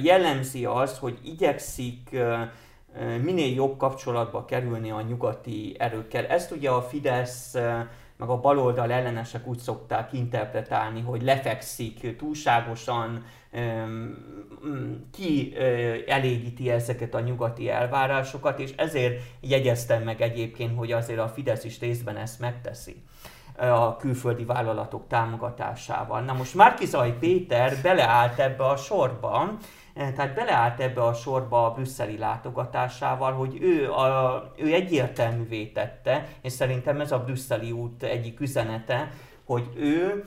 [0.04, 2.10] jellemzi az, hogy igyekszik
[3.22, 6.26] minél jobb kapcsolatba kerülni a nyugati erőkkel.
[6.26, 7.54] Ezt ugye a Fidesz
[8.18, 13.26] meg a baloldal ellenesek úgy szokták interpretálni, hogy lefekszik túlságosan,
[15.12, 15.54] ki
[16.08, 21.80] elégíti ezeket a nyugati elvárásokat, és ezért jegyeztem meg egyébként, hogy azért a Fidesz is
[21.80, 23.04] részben ezt megteszi
[23.58, 26.21] a külföldi vállalatok támogatásával.
[26.21, 29.58] Na most Márkizai Péter beleállt ebbe a sorba,
[29.93, 36.52] tehát beleállt ebbe a sorba a brüsszeli látogatásával, hogy ő, a, ő egyértelművé tette, és
[36.52, 39.12] szerintem ez a brüsszeli út egyik üzenete,
[39.52, 40.24] hogy ő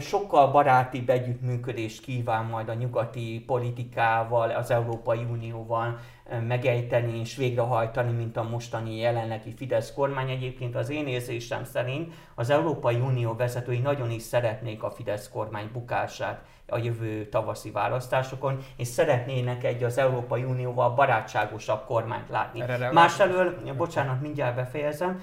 [0.00, 5.98] sokkal barátibb együttműködést kíván majd a nyugati politikával, az Európai Unióval
[6.46, 10.30] megejteni és végrehajtani, mint a mostani jelenlegi Fidesz kormány.
[10.30, 15.70] Egyébként az én érzésem szerint az Európai Unió vezetői nagyon is szeretnék a Fidesz kormány
[15.72, 22.64] bukását a jövő tavaszi választásokon, és szeretnének egy az Európai Unióval barátságosabb kormányt látni.
[22.92, 25.20] Másfelől, bocsánat, mindjárt befejezem,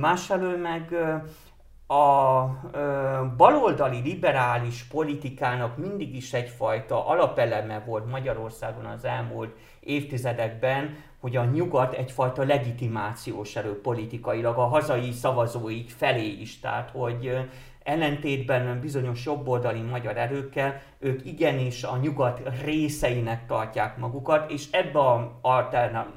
[0.00, 0.94] másfelől meg
[1.90, 11.36] a ö, baloldali liberális politikának mindig is egyfajta alapeleme volt Magyarországon az elmúlt évtizedekben, hogy
[11.36, 17.48] a nyugat egyfajta legitimációs erő politikailag a hazai szavazóik felé is, tehát hogy
[17.90, 25.40] ellentétben bizonyos jobboldali magyar erőkkel, ők igenis a nyugat részeinek tartják magukat, és ebbe a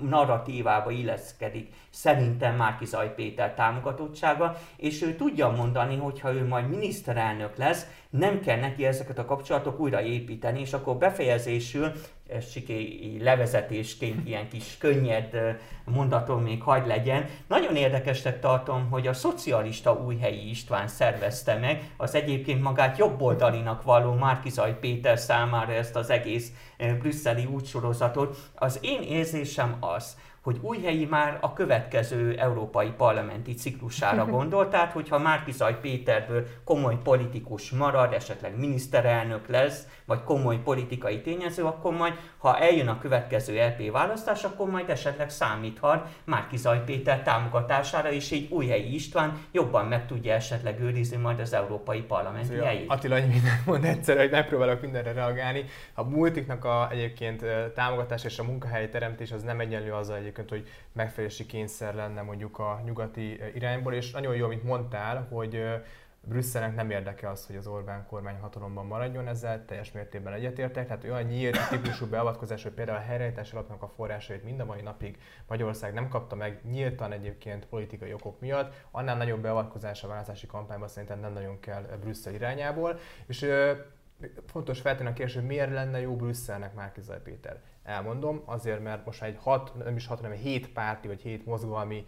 [0.02, 7.58] narratívába illeszkedik szerintem Márkizaj Péter támogatottsága, és ő tudja mondani, hogy ha ő majd miniszterelnök
[7.58, 11.92] lesz, nem kell neki ezeket a kapcsolatok újraépíteni, és akkor befejezésül
[12.36, 17.26] ez siké levezetésként ilyen kis könnyed mondatom még hagy legyen.
[17.48, 24.14] Nagyon érdekesnek tartom, hogy a szocialista újhelyi István szervezte meg az egyébként magát jobboldalinak való
[24.14, 26.52] Márkizaj Péter számára ezt az egész
[27.00, 28.38] brüsszeli útsorozatot.
[28.56, 35.20] Az én érzésem az, hogy Újhelyi már a következő európai parlamenti ciklusára gondol, tehát hogyha
[35.20, 42.60] Márkizaj Péterből komoly politikus marad, esetleg miniszterelnök lesz, vagy komoly politikai tényező, akkor majd, ha
[42.60, 48.94] eljön a következő LP választás, akkor majd esetleg számíthat Márkizaj Péter támogatására, és így Újhelyi
[48.94, 52.90] István jobban meg tudja esetleg őrizni majd az európai parlamenti helyét.
[52.90, 55.66] Attila annyi mindent mond egyszer, hogy megpróbálok mindenre reagálni.
[55.94, 60.68] A multiknak a egyébként támogatás és a munkahelyi teremtés az nem egyenlő azzal egyébként, hogy
[60.92, 65.64] megfelelési kényszer lenne mondjuk a nyugati irányból, és nagyon jó, amit mondtál, hogy
[66.26, 70.88] Brüsszelnek nem érdeke az, hogy az Orbán kormány hatalomban maradjon, ezzel teljes mértékben egyetértek.
[70.88, 74.82] Tehát olyan nyílt típusú beavatkozás, hogy például a helyreállítás alapnak a forrásait mind a mai
[74.82, 75.18] napig
[75.48, 80.88] Magyarország nem kapta meg nyíltan egyébként politikai okok miatt, annál nagyobb beavatkozás a választási kampányban
[80.88, 83.00] szerintem nem nagyon kell Brüsszel irányából.
[83.26, 83.46] És
[84.46, 87.62] fontos feltenni a kérdés, hogy miért lenne jó Brüsszelnek Márkizaj Péter.
[87.84, 92.06] Elmondom, azért, mert most egy hat, nem is hat, hanem hét párti vagy hét mozgalmi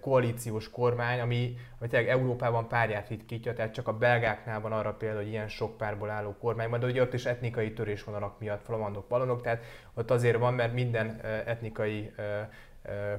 [0.00, 5.16] koalíciós kormány, ami, ami tényleg Európában párját ritkítja, tehát csak a belgáknál van arra példa,
[5.16, 9.08] hogy ilyen sok párból álló kormány van, de ugye ott is etnikai törésvonalak miatt flamandok,
[9.08, 12.12] balonok, tehát ott azért van, mert minden etnikai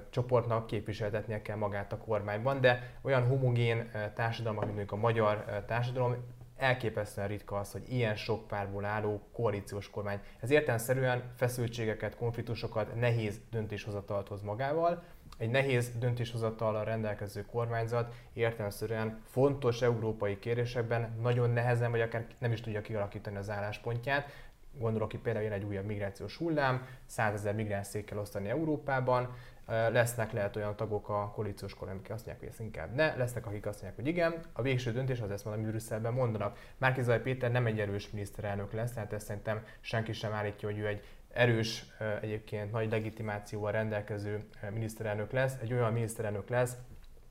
[0.10, 6.15] csoportnak képviseltetnie kell magát a kormányban, de olyan homogén társadalmak, mint mondjuk a magyar társadalom,
[6.58, 10.20] elképesztően ritka az, hogy ilyen sok párból álló koalíciós kormány.
[10.39, 15.04] Ez értelemszerűen feszültségeket, konfliktusokat, nehéz döntéshozatalt hoz magával.
[15.38, 22.62] Egy nehéz döntéshozatallal rendelkező kormányzat értelemszerűen fontos európai kérdésekben nagyon nehezen, vagy akár nem is
[22.62, 24.32] tudja kialakítani az álláspontját.
[24.80, 29.36] Gondolok itt például jön egy újabb migrációs hullám, 100 ezer migráns kell osztani Európában,
[29.67, 33.45] lesznek lehet olyan tagok a koalíciós kormány, akik azt mondják, hogy ezt inkább ne, lesznek,
[33.45, 34.43] akik azt mondják, hogy igen.
[34.53, 36.58] A végső döntés az ezt mondom, amit Brüsszelben mondanak.
[36.77, 40.88] Márkizaj Péter nem egy erős miniszterelnök lesz, tehát ezt szerintem senki sem állítja, hogy ő
[40.88, 41.03] egy
[41.34, 41.86] erős,
[42.21, 46.75] egyébként nagy legitimációval rendelkező miniszterelnök lesz, egy olyan miniszterelnök lesz,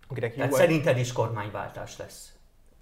[0.08, 2.35] akinek Tehát jó szerinted is kormányváltás lesz?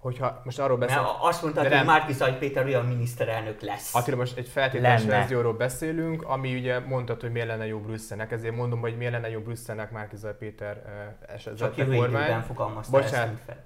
[0.05, 1.07] Hogyha most arról beszélünk...
[1.21, 3.95] Azt mondtad, hogy Márki Péter olyan miniszterelnök lesz.
[3.95, 8.55] Attila, most egy feltételes verzióról beszélünk, ami ugye mondtad, hogy miért lenne jó Brüsszelnek, ezért
[8.55, 10.81] mondom, hogy miért lenne jó Brüsszelnek Márki Péter
[11.27, 13.63] esetleg Csak jövő időben fogalmazta Bocsánat, ezt fel.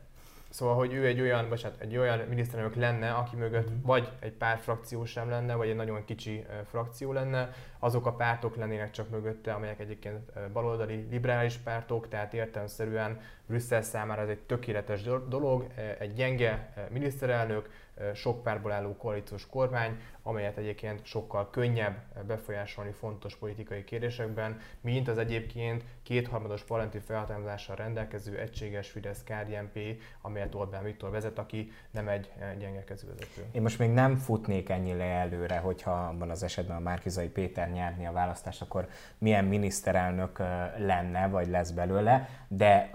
[0.50, 3.82] Szóval, hogy ő egy olyan, bocsánat, egy olyan miniszterelnök lenne, aki mögött mm.
[3.82, 7.50] vagy egy pár frakció sem lenne, vagy egy nagyon kicsi frakció lenne,
[7.80, 14.22] azok a pártok lennének csak mögötte, amelyek egyébként baloldali liberális pártok, tehát értelemszerűen Brüsszel számára
[14.22, 15.68] ez egy tökéletes dolog,
[16.00, 17.70] egy gyenge miniszterelnök,
[18.14, 25.18] sok párból álló koalíciós kormány, amelyet egyébként sokkal könnyebb befolyásolni fontos politikai kérdésekben, mint az
[25.18, 29.80] egyébként kétharmados parlamenti felhatalmazással rendelkező egységes fidesz KDNP,
[30.22, 33.46] amelyet Orbán Viktor vezet, aki nem egy gyenge vezető.
[33.52, 38.06] Én most még nem futnék ennyire előre, hogyha abban az esetben a Márkizai Péter nyerni
[38.06, 40.40] a választást, akkor milyen miniszterelnök
[40.78, 42.90] lenne, vagy lesz belőle, de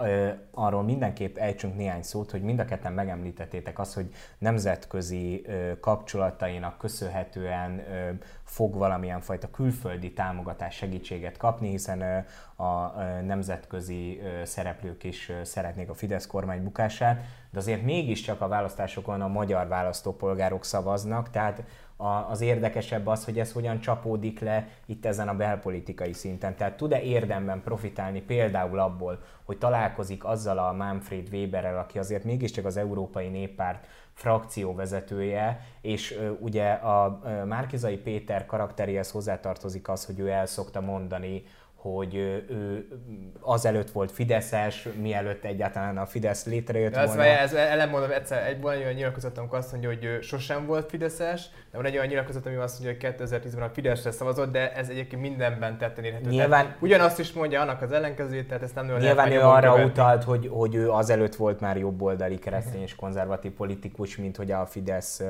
[0.51, 5.45] arról mindenképp ejtsünk néhány szót, hogy mind a ketten megemlítettétek azt, hogy nemzetközi
[5.79, 7.83] kapcsolatainak köszönhetően
[8.43, 16.27] fog valamilyen fajta külföldi támogatás, segítséget kapni, hiszen a nemzetközi szereplők is szeretnék a Fidesz
[16.27, 21.63] kormány bukását, de azért mégiscsak a választásokon a magyar választópolgárok szavaznak, tehát
[22.29, 26.55] az érdekesebb az, hogy ez hogyan csapódik le itt ezen a belpolitikai szinten.
[26.55, 32.65] Tehát tud-e érdemben profitálni például abból, hogy találkozik azzal a Manfred Weberrel, aki azért mégiscsak
[32.65, 40.45] az Európai Néppárt frakcióvezetője, és ugye a Márkizai Péter karakteréhez hozzátartozik az, hogy ő el
[40.45, 41.43] szokta mondani,
[41.93, 42.87] hogy ő
[43.39, 47.23] azelőtt volt Fideszes, mielőtt egyáltalán a Fidesz létrejött de volna.
[47.23, 51.49] Ez, ez mondom, egyszer egy olyan nyilatkozat, amikor azt mondja, hogy ő sosem volt Fideszes,
[51.71, 54.89] de van egy olyan nyilatkozat, ami azt mondja, hogy 2010-ben a Fideszre szavazott, de ez
[54.89, 56.29] egyébként mindenben tetten érhető.
[56.29, 59.91] Nyilván, tehát ugyanazt is mondja annak az ellenkezőjét, tehát ezt nem Nyilván ő arra követni.
[59.91, 64.65] utalt, hogy, hogy ő azelőtt volt már jobboldali keresztény és konzervatív politikus, mint hogy a
[64.65, 65.21] Fidesz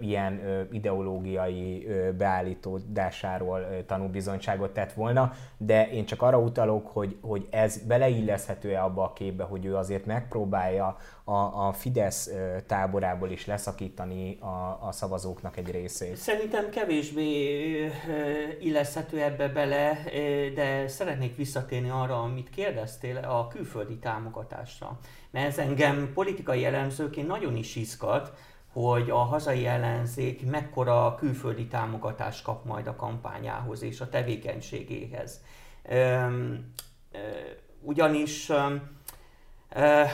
[0.00, 0.40] ilyen
[0.72, 1.86] ideológiai
[2.18, 9.12] beállítódásáról tanúbizonyságot tett volna, de én csak arra utalok, hogy, hogy ez beleilleszhető-e abba a
[9.12, 12.30] képbe, hogy ő azért megpróbálja a, a Fidesz
[12.66, 16.16] táborából is leszakítani a, a szavazóknak egy részét.
[16.16, 17.22] Szerintem kevésbé
[18.60, 19.98] illeszhető ebbe bele,
[20.54, 24.98] de szeretnék visszatérni arra, amit kérdeztél, a külföldi támogatásra.
[25.30, 28.32] Mert ez engem politikai elemzőként nagyon is izgat,
[28.72, 35.40] hogy a hazai ellenzék mekkora külföldi támogatást kap majd a kampányához és a tevékenységéhez.
[37.80, 38.50] Ugyanis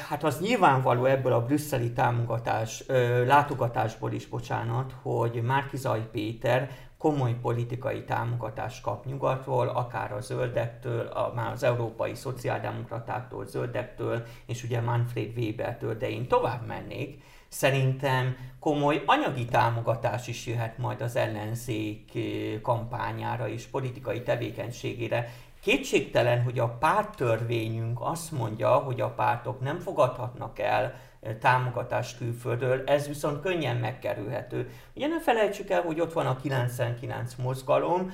[0.09, 2.85] hát az nyilvánvaló ebből a brüsszeli támogatás,
[3.27, 11.33] látogatásból is, bocsánat, hogy Márkizaj Péter komoly politikai támogatást kap nyugatról, akár a zöldektől, a,
[11.35, 19.03] már az európai szociáldemokratáktól, zöldektől, és ugye Manfred Webertől, de én tovább mennék, Szerintem komoly
[19.07, 22.23] anyagi támogatás is jöhet majd az ellenzék eh,
[22.63, 25.33] kampányára és politikai tevékenységére.
[25.63, 32.83] Kétségtelen, hogy a párttörvényünk azt mondja, hogy a pártok nem fogadhatnak el eh, támogatást külföldről,
[32.87, 34.71] ez viszont könnyen megkerülhető.
[34.95, 38.13] Ugye ne felejtsük el, hogy ott van a 99 mozgalom,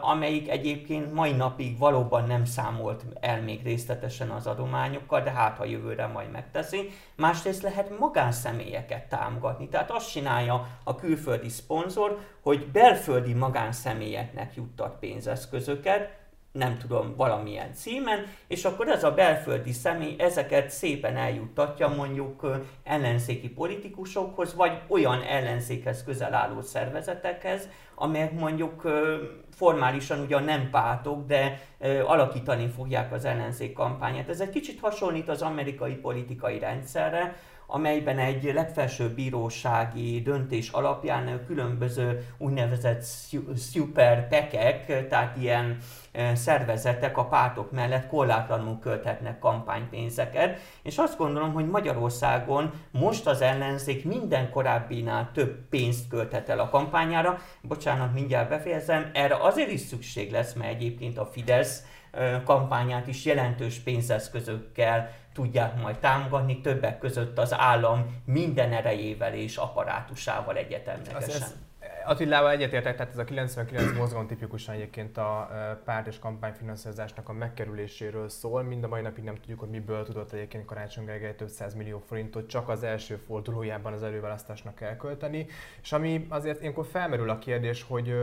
[0.00, 5.64] amelyik egyébként mai napig valóban nem számolt el még részletesen az adományokkal, de hát ha
[5.64, 6.90] jövőre majd megteszi.
[7.14, 16.24] Másrészt lehet magánszemélyeket támogatni, tehát azt csinálja a külföldi szponzor, hogy belföldi magánszemélyeknek juttat pénzeszközöket,
[16.56, 22.46] nem tudom, valamilyen címen, és akkor ez a belföldi személy ezeket szépen eljuttatja mondjuk
[22.84, 27.68] ellenzéki politikusokhoz, vagy olyan ellenzékhez közel álló szervezetekhez,
[27.98, 28.82] amelyek mondjuk
[29.50, 31.60] formálisan ugyan nem pártok, de
[32.06, 34.28] alakítani fogják az ellenzék kampányát.
[34.28, 37.36] Ez egy kicsit hasonlít az amerikai politikai rendszerre,
[37.66, 43.04] amelyben egy legfelsőbb bírósági döntés alapján különböző úgynevezett
[43.72, 45.76] super pekek, tehát ilyen
[46.34, 54.04] szervezetek a pártok mellett korlátlanul költhetnek kampánypénzeket, és azt gondolom, hogy Magyarországon most az ellenzék
[54.04, 57.38] minden korábbinál több pénzt költhet el a kampányára.
[57.62, 59.10] Bocsánat, mindjárt befejezem.
[59.14, 61.84] Erre azért is szükség lesz, mert egyébként a Fidesz
[62.44, 70.56] kampányát is jelentős pénzeszközökkel tudják majd támogatni, többek között az állam minden erejével és apparátusával
[70.56, 71.48] egyetemlegesen.
[72.08, 75.50] Attilával egyetértek, tehát ez a 99 mozgalom tipikusan egyébként a
[75.84, 78.62] párt és kampányfinanszírozásnak a megkerüléséről szól.
[78.62, 82.48] Mind a mai napig nem tudjuk, hogy miből tudott egyébként Karácsony Gergely több millió forintot
[82.48, 85.46] csak az első fordulójában az előválasztásnak elkölteni.
[85.82, 88.14] És ami azért ilyenkor felmerül a kérdés, hogy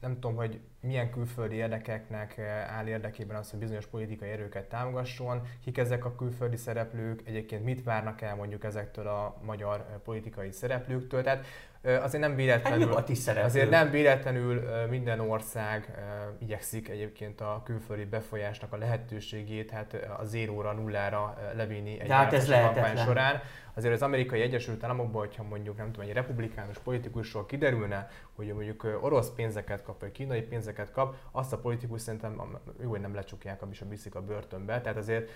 [0.00, 5.78] nem tudom, hogy milyen külföldi érdekeknek áll érdekében az, hogy bizonyos politikai erőket támogasson, kik
[5.78, 11.22] ezek a külföldi szereplők, egyébként mit várnak el mondjuk ezektől a magyar politikai szereplőktől.
[11.22, 11.46] Tehát
[11.82, 15.90] azért nem véletlenül, hát azért nem véletlenül minden ország
[16.38, 22.48] igyekszik egyébként a külföldi befolyásnak a lehetőségét hát a zéróra, nullára levinni egy hát ez
[22.48, 23.42] kampány során.
[23.74, 28.98] Azért az amerikai Egyesült Államokban, hogyha mondjuk nem tudom, egy republikánus politikusról kiderülne, hogy mondjuk
[29.00, 33.62] orosz pénzeket kap, vagy kínai pénzeket kap, azt a politikus szerintem jó, hogy nem lecsukják,
[33.70, 34.80] is a viszik a börtönbe.
[34.80, 35.30] Tehát azért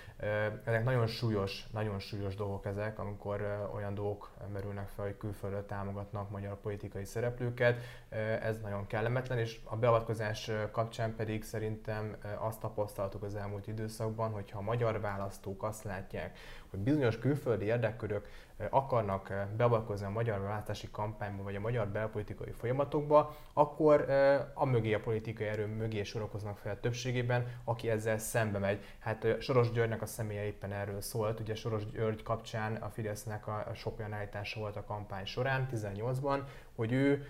[0.64, 6.30] ezek nagyon súlyos, nagyon súlyos dolgok ezek, amikor olyan dolgok merülnek fel, hogy külföldről támogatnak
[6.30, 7.80] magyar politikai szereplőket.
[8.40, 14.58] Ez nagyon kellemetlen, és a beavatkozás kapcsán pedig szerintem azt tapasztaltuk az elmúlt időszakban, hogyha
[14.58, 16.38] a magyar választók azt látják,
[16.74, 18.28] hogy bizonyos külföldi érdekkörök
[18.70, 24.10] akarnak beavatkozni a magyar választási kampányba vagy a magyar belpolitikai folyamatokba, akkor
[24.54, 28.84] a mögé a politikai erő mögé sorokoznak fel többségében, aki ezzel szembe megy.
[28.98, 33.70] Hát Soros Györgynek a személye éppen erről szólt, ugye Soros György kapcsán a Fidesznek a
[33.74, 36.40] sok olyan állítása volt a kampány során, 18-ban,
[36.74, 37.26] hogy ő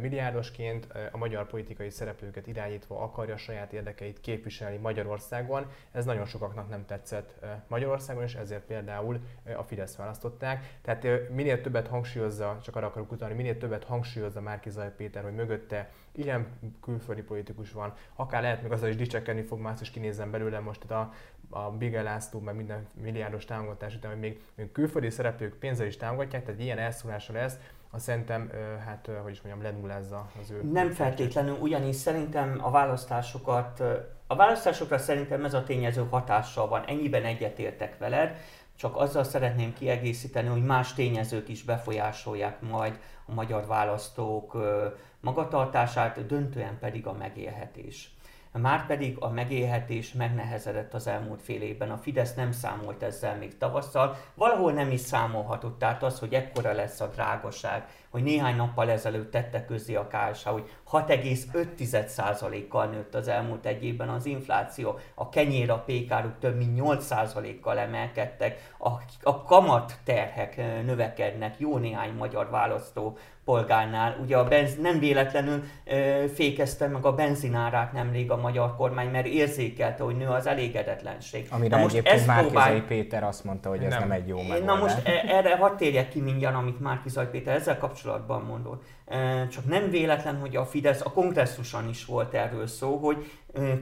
[0.00, 5.70] milliárdosként a magyar politikai szereplőket irányítva akarja saját érdekeit képviselni Magyarországon.
[5.92, 9.20] Ez nagyon sokaknak nem tetszett Magyarországon, és ezért például
[9.56, 10.78] a Fidesz választották.
[10.82, 15.34] Tehát minél többet hangsúlyozza, csak arra akarok utalni, minél többet hangsúlyozza Márki Zaj Péter, hogy
[15.34, 16.46] mögötte ilyen
[16.82, 20.84] külföldi politikus van, akár lehet még azzal is dicsekedni fog, már is kinézem belőle most
[20.84, 21.12] itt a,
[21.50, 25.96] a Bigel László, meg minden milliárdos támogatás után, hogy még, még külföldi szereplők pénzzel is
[25.96, 27.58] támogatják, tehát ilyen elszólása lesz,
[27.90, 28.50] azt szerintem,
[28.86, 30.62] hát hogy is mondjam, lenullázza az ő...
[30.72, 33.82] Nem feltétlenül, ugyanis szerintem a választásokat,
[34.26, 38.36] a választásokra szerintem ez a tényező hatással van, ennyiben egyetértek veled,
[38.76, 44.56] csak azzal szeretném kiegészíteni, hogy más tényezők is befolyásolják majd a magyar választók
[45.20, 48.15] magatartását, döntően pedig a megélhetés.
[48.56, 51.90] Márpedig a megélhetés megnehezedett az elmúlt fél évben.
[51.90, 55.78] A Fidesz nem számolt ezzel még tavasszal, valahol nem is számolhatott.
[55.78, 60.46] Tehát az, hogy ekkora lesz a drágaság, hogy néhány nappal ezelőtt tette közé a KSH,
[60.46, 66.80] hogy 6,5%-kal nőtt az elmúlt egy évben az infláció, a kenyér, a pékáruk több mint
[66.82, 68.88] 8%-kal emelkedtek, a,
[69.22, 74.16] a kamat terhek növekednek jó néhány magyar választó polgárnál.
[74.22, 79.26] Ugye a benz, nem véletlenül ö, fékezte meg a benzinárát nemrég a magyar kormány, mert
[79.26, 81.46] érzékelte, hogy nő az elégedetlenség.
[81.50, 84.64] Amire na most egyébként Márkizai Péter azt mondta, hogy ez nem, nem egy jó megoldás.
[84.64, 88.05] Na most e, erre hadd térjek ki mindjárt, amit Márkizai Péter ezzel kapcsolatban
[88.46, 88.84] mondott.
[89.50, 93.30] Csak nem véletlen, hogy a Fidesz a kongresszuson is volt erről szó, hogy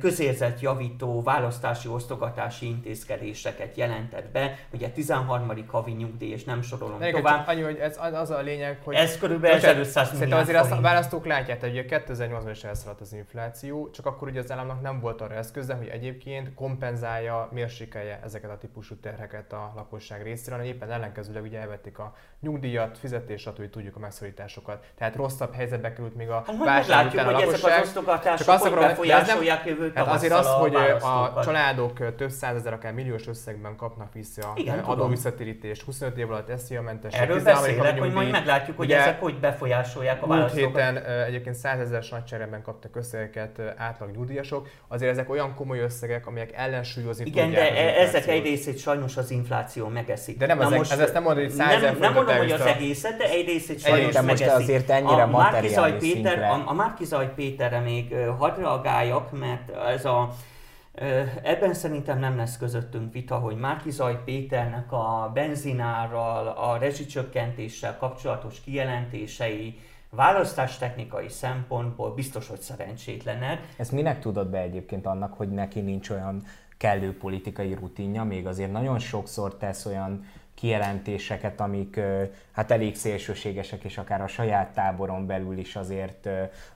[0.00, 5.52] közérzetjavító választási osztogatási intézkedéseket jelentett be, ugye 13.
[5.66, 7.48] havi nyugdíj, és nem sorolom De tovább.
[7.48, 8.94] Annyi, hogy ez az a lényeg, hogy...
[8.94, 13.12] Ez körülbelül 1500 Szerintem azért azt a választók látják, hogy ugye 2008-ban is elszaladt az
[13.12, 18.50] infláció, csak akkor ugye az államnak nem volt arra eszköze, hogy egyébként kompenzálja, mérsékelje ezeket
[18.50, 23.70] a típusú terheket a lakosság részéről, hanem éppen ellenkezőleg ugye elvették a nyugdíjat, fizetés, stb.
[23.70, 24.84] tudjuk a megszorításokat.
[24.98, 27.92] Tehát rosszabb helyzetbe került még a hát válság után a lakosság.
[28.36, 32.92] Csak azt akarom, befolyásolják nem, jövő hát azért az, hogy a, családok több százezer, akár
[32.92, 37.20] milliós összegben kapnak vissza Igen, adóvisszatérítést, 25 év alatt SZIA-mentesség.
[37.20, 40.66] Erről beszélek, hogy majd meglátjuk, hogy ezek hogy befolyásolják a választókat.
[40.66, 40.96] Héten
[41.26, 44.68] egyébként 100 ezer nagyságrenben kaptak összegeket átlag nyugdíjasok.
[44.88, 49.30] Azért ezek olyan komoly összegek, amelyek ellensúlyozni Igen, de e- ezek egy részét sajnos az
[49.30, 50.38] infláció megeszik.
[50.38, 52.60] De nem az, most, ez ezt nem mondod, hogy 100 nem, nem mondom, hogy az
[52.60, 54.50] egészet, de egy részét sajnos megeszik.
[54.50, 59.53] azért ennyire a materiális Péter, a, a Márkizaj Péterre még hadd reagáljak, mert
[59.88, 60.34] ez a
[61.42, 69.78] Ebben szerintem nem lesz közöttünk vita, hogy Márkizaj Péternek a benzinárral, a rezsicsökkentéssel kapcsolatos kijelentései
[70.10, 73.68] választástechnikai szempontból biztos, hogy szerencsétlenek.
[73.76, 76.42] Ezt minek tudod be egyébként annak, hogy neki nincs olyan
[76.76, 80.24] kellő politikai rutinja, még azért nagyon sokszor tesz olyan
[80.64, 82.00] kijelentéseket, amik
[82.52, 86.28] hát elég szélsőségesek, és akár a saját táboron belül is azért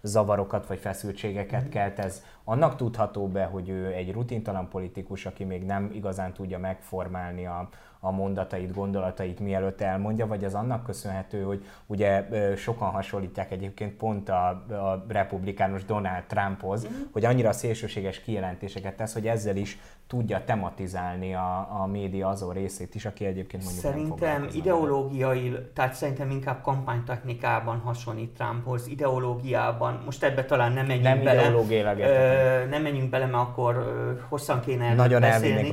[0.02, 1.68] zavarokat vagy feszültségeket mm.
[1.68, 1.98] kelt.
[1.98, 7.46] Ez annak tudható be, hogy ő egy rutintalan politikus, aki még nem igazán tudja megformálni
[7.46, 7.68] a,
[8.00, 14.28] a mondatait, gondolatait mielőtt elmondja, vagy az annak köszönhető, hogy ugye sokan hasonlítják egyébként pont
[14.28, 17.02] a, a republikánus Donald Trumphoz, mm.
[17.12, 19.78] hogy annyira szélsőséges kijelentéseket tesz, hogy ezzel is
[20.08, 25.94] tudja tematizálni a, a média azon részét is, aki egyébként mondjuk Szerintem nem ideológiai, tehát
[25.94, 31.42] szerintem inkább kampánytechnikában hasonlít Trumphoz, ideológiában, most ebbe talán nem menjünk nem bele.
[31.42, 33.84] Nem nem menjünk bele, mert akkor
[34.28, 35.70] hosszan kéne Nagyon beszélni.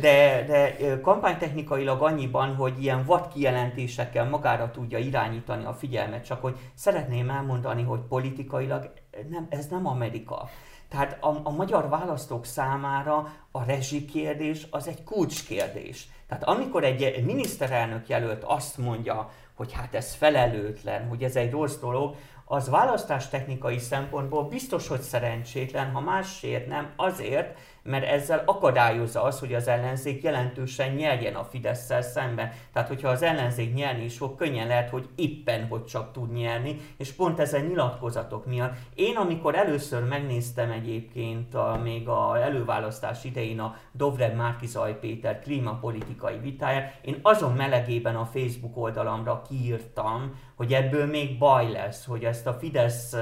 [0.00, 6.56] De, de kampánytechnikailag annyiban, hogy ilyen vad kijelentésekkel magára tudja irányítani a figyelmet, csak hogy
[6.74, 8.92] szeretném elmondani, hogy politikailag
[9.30, 10.48] nem, ez nem Amerika.
[10.88, 16.08] Tehát a, a magyar választók számára a rezsikérdés az egy kulcskérdés.
[16.28, 21.76] Tehát amikor egy miniszterelnök jelölt azt mondja, hogy hát ez felelőtlen, hogy ez egy rossz
[21.76, 22.14] dolog,
[22.50, 29.54] az választástechnikai szempontból biztos, hogy szerencsétlen, ha másért nem, azért, mert ezzel akadályozza az, hogy
[29.54, 32.52] az ellenzék jelentősen nyerjen a fidesz szemben.
[32.72, 36.76] Tehát, hogyha az ellenzék nyerni is fog, könnyen lehet, hogy éppen hogy csak tud nyerni,
[36.96, 38.76] és pont ezen nyilatkozatok miatt.
[38.94, 46.38] Én, amikor először megnéztem egyébként a, még a előválasztás idején a Dovrev Márkizaj Péter klímapolitikai
[46.38, 52.46] vitáját, én azon melegében a Facebook oldalamra kiírtam, hogy ebből még baj lesz, hogy ezt
[52.46, 53.16] a Fidesz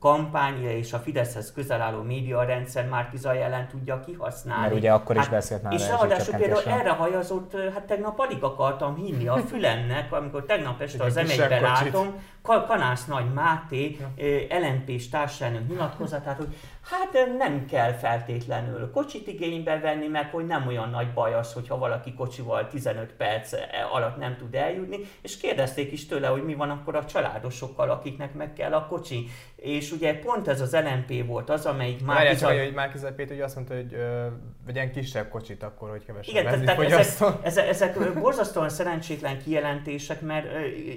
[0.00, 4.62] kampányra és a Fideszhez közel álló médiarendszer már Zaj ellen tudja kihasználni.
[4.62, 8.42] Mert ugye akkor is hát, beszélt már És ráadásul például erre hajazott, hát tegnap alig
[8.42, 14.58] akartam hinni a fülemnek, amikor tegnap este az m látom, Kanász Nagy Máté, ja.
[14.58, 16.56] LNP-s társelnök nyilatkozatát, hogy
[16.90, 21.78] hát nem kell feltétlenül kocsit igénybe venni, meg hogy nem olyan nagy baj az, hogyha
[21.78, 23.52] valaki kocsival 15 perc
[23.92, 28.34] alatt nem tud eljutni, és kérdezték is tőle, hogy mi van akkor a családosokkal, akiknek
[28.34, 29.28] meg kell a kocsi.
[29.56, 32.16] És ugye pont ez az LNP volt az, amelyik már...
[32.16, 34.26] Várjál csak, hogy Márkizaj Péter ugye azt mondta, hogy ö,
[34.66, 40.46] vegyen kisebb kocsit akkor, hogy kevesebb Igen, tehát ezek, ezek, ezek borzasztóan szerencsétlen kijelentések, mert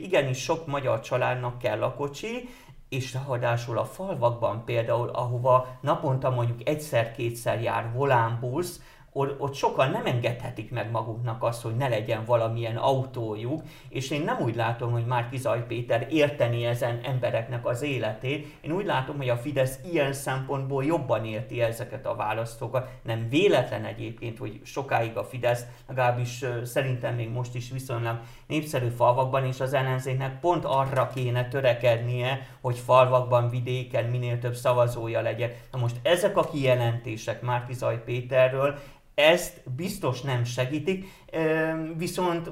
[0.01, 2.49] igenis sok magyar családnak kell a kocsi,
[2.91, 8.81] és ráadásul a falvakban például, ahova naponta mondjuk egyszer-kétszer jár volánbusz,
[9.13, 14.37] ott sokan nem engedhetik meg maguknak azt, hogy ne legyen valamilyen autójuk, és én nem
[14.39, 18.47] úgy látom, hogy már Kizaj Péter érteni ezen embereknek az életét.
[18.61, 22.89] Én úgy látom, hogy a Fidesz ilyen szempontból jobban érti ezeket a választókat.
[23.03, 29.45] Nem véletlen egyébként, hogy sokáig a Fidesz, legalábbis szerintem még most is viszonylag népszerű falvakban,
[29.45, 35.51] és az ellenzéknek pont arra kéne törekednie, hogy falvakban, vidéken minél több szavazója legyen.
[35.71, 38.77] Na most ezek a kijelentések Márki Zaj Péterről,
[39.21, 41.05] ezt biztos nem segítik,
[41.97, 42.51] viszont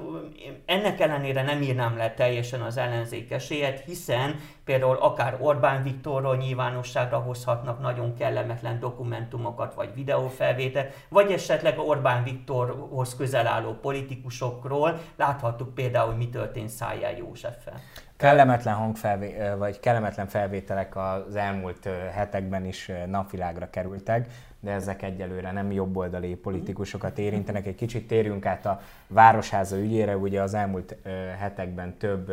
[0.66, 7.18] ennek ellenére nem írnám le teljesen az ellenzék esélyet, hiszen például akár Orbán Viktorról nyilvánosságra
[7.18, 16.14] hozhatnak nagyon kellemetlen dokumentumokat vagy videófelvétel, vagy esetleg Orbán Viktorhoz közel álló politikusokról láthattuk például,
[16.14, 17.80] mi történt Szájjel Józseffel.
[18.16, 24.26] Kellemetlen hangfelvé- vagy kellemetlen felvételek az elmúlt hetekben is napvilágra kerültek
[24.60, 27.66] de ezek egyelőre nem jobboldali politikusokat érintenek.
[27.66, 30.96] Egy kicsit térjünk át a Városháza ügyére, ugye az elmúlt
[31.38, 32.32] hetekben több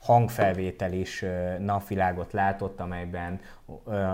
[0.00, 1.24] hangfelvétel is
[1.58, 3.40] napvilágot látott, amelyben,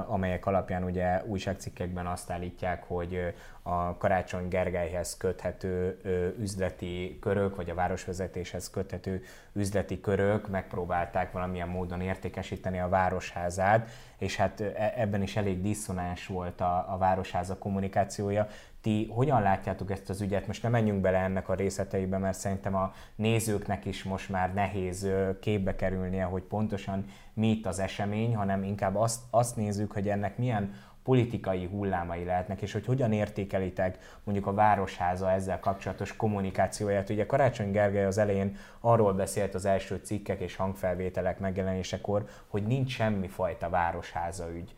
[0.07, 6.01] amelyek alapján ugye újságcikkekben azt állítják, hogy a Karácsony Gergelyhez köthető
[6.39, 9.23] üzleti körök, vagy a városvezetéshez köthető
[9.53, 16.27] üzleti körök megpróbálták valamilyen módon értékesíteni a városházát, és hát e, ebben is elég diszonás
[16.27, 18.47] volt a, a városháza kommunikációja.
[18.83, 20.47] Ti hogyan látjátok ezt az ügyet?
[20.47, 25.09] Most nem menjünk bele ennek a részleteibe, mert szerintem a nézőknek is most már nehéz
[25.41, 27.05] képbe kerülnie, hogy pontosan
[27.35, 32.63] mi itt az esemény, hanem inkább azt, azt nézzük, hogy ennek milyen politikai hullámai lehetnek,
[32.63, 37.11] és hogy hogyan értékelitek mondjuk a Városháza ezzel kapcsolatos kommunikációját.
[37.11, 42.93] Ugye Karácsony Gergely az elején arról beszélt az első cikkek és hangfelvételek megjelenésekor, hogy nincs
[42.93, 44.75] semmi fajta Városháza ügy.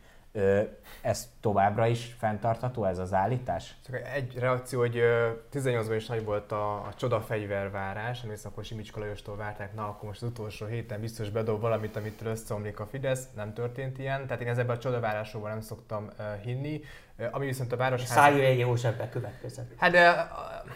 [1.01, 3.75] Ez továbbra is fenntartható, ez az állítás?
[3.85, 5.01] Csak egy reakció, hogy
[5.53, 10.07] 18-ban is nagy volt a, a csoda fegyvervárás, amit akkor Simicska Lajostól várták, na akkor
[10.07, 14.41] most az utolsó héten biztos bedob valamit, amit összeomlik a Fidesz, nem történt ilyen, tehát
[14.41, 16.81] én ezzel a csodavárásokban nem szoktam uh, hinni.
[17.17, 18.01] Uh, ami viszont a város...
[18.01, 19.71] Szájújegyi József bekövetkezett.
[19.77, 20.71] Hát de uh,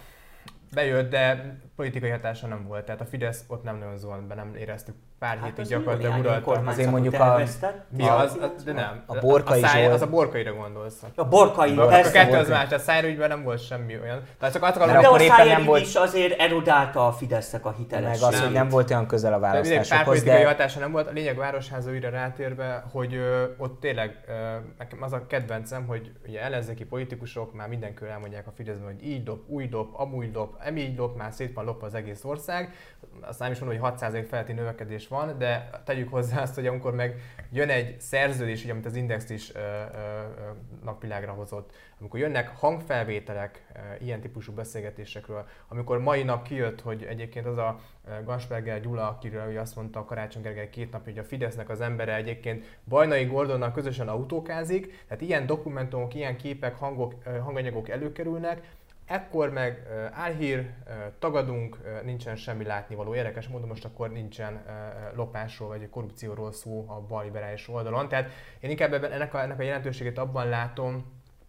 [0.73, 4.55] bejött, de politikai hatása nem volt, tehát a Fidesz ott nem nagyon zuhant be, nem
[4.55, 6.61] éreztük pár hát hétig gyakorlatilag uralta.
[6.65, 7.41] Azért mondjuk a...
[7.89, 8.37] Mi az?
[8.55, 9.03] az de nem.
[9.05, 11.03] A, a borkai a száj, Az a borkaira gondolsz.
[11.15, 12.09] A borkai, a, persze.
[12.09, 14.21] A kettő az más, tehát szájrügyben nem volt semmi olyan.
[14.39, 15.81] Tehát csak azt akarom, de akkor éppen nem volt...
[15.81, 18.21] is azért erodálta a Fidesznek a hitelességét.
[18.21, 19.89] Meg az, hogy nem volt olyan közel a választásokhoz.
[19.89, 20.47] Pár politikai de...
[20.47, 21.07] hatása nem volt.
[21.07, 24.31] A lényeg Városháza újra rátérve, hogy ö, ott tényleg ö,
[24.77, 29.23] nekem az a kedvencem, hogy ugye ellenzéki politikusok már mindenkül elmondják a Fideszben, hogy így
[29.23, 32.73] dob, úgy dob, amúgy dob, emígy dob, már szét van lopva az egész ország.
[33.21, 36.95] Azt nem is mondom, hogy 6% feletti növekedés van, de tegyük hozzá azt, hogy amikor
[36.95, 39.63] meg jön egy szerződés, ugye, amit az Index is ö, ö,
[40.83, 47.45] napvilágra hozott, amikor jönnek hangfelvételek ö, ilyen típusú beszélgetésekről, amikor mai nap kijött, hogy egyébként
[47.45, 47.79] az a
[48.23, 51.81] Gansperger Gyula, akiről ugye azt mondta a Karácsony Gergely két nap, hogy a Fidesznek az
[51.81, 58.67] embere egyébként Bajnai Gordonnal közösen autókázik, tehát ilyen dokumentumok, ilyen képek, hangok, hanganyagok előkerülnek,
[59.09, 60.69] Ekkor meg álhír,
[61.19, 63.15] tagadunk, nincsen semmi látnivaló.
[63.15, 64.61] Érdekes módon most akkor nincsen
[65.15, 68.07] lopásról vagy korrupcióról szó a balliberális oldalon.
[68.07, 68.29] Tehát
[68.59, 71.05] én inkább ebben, ennek, a, ennek a jelentőségét abban látom,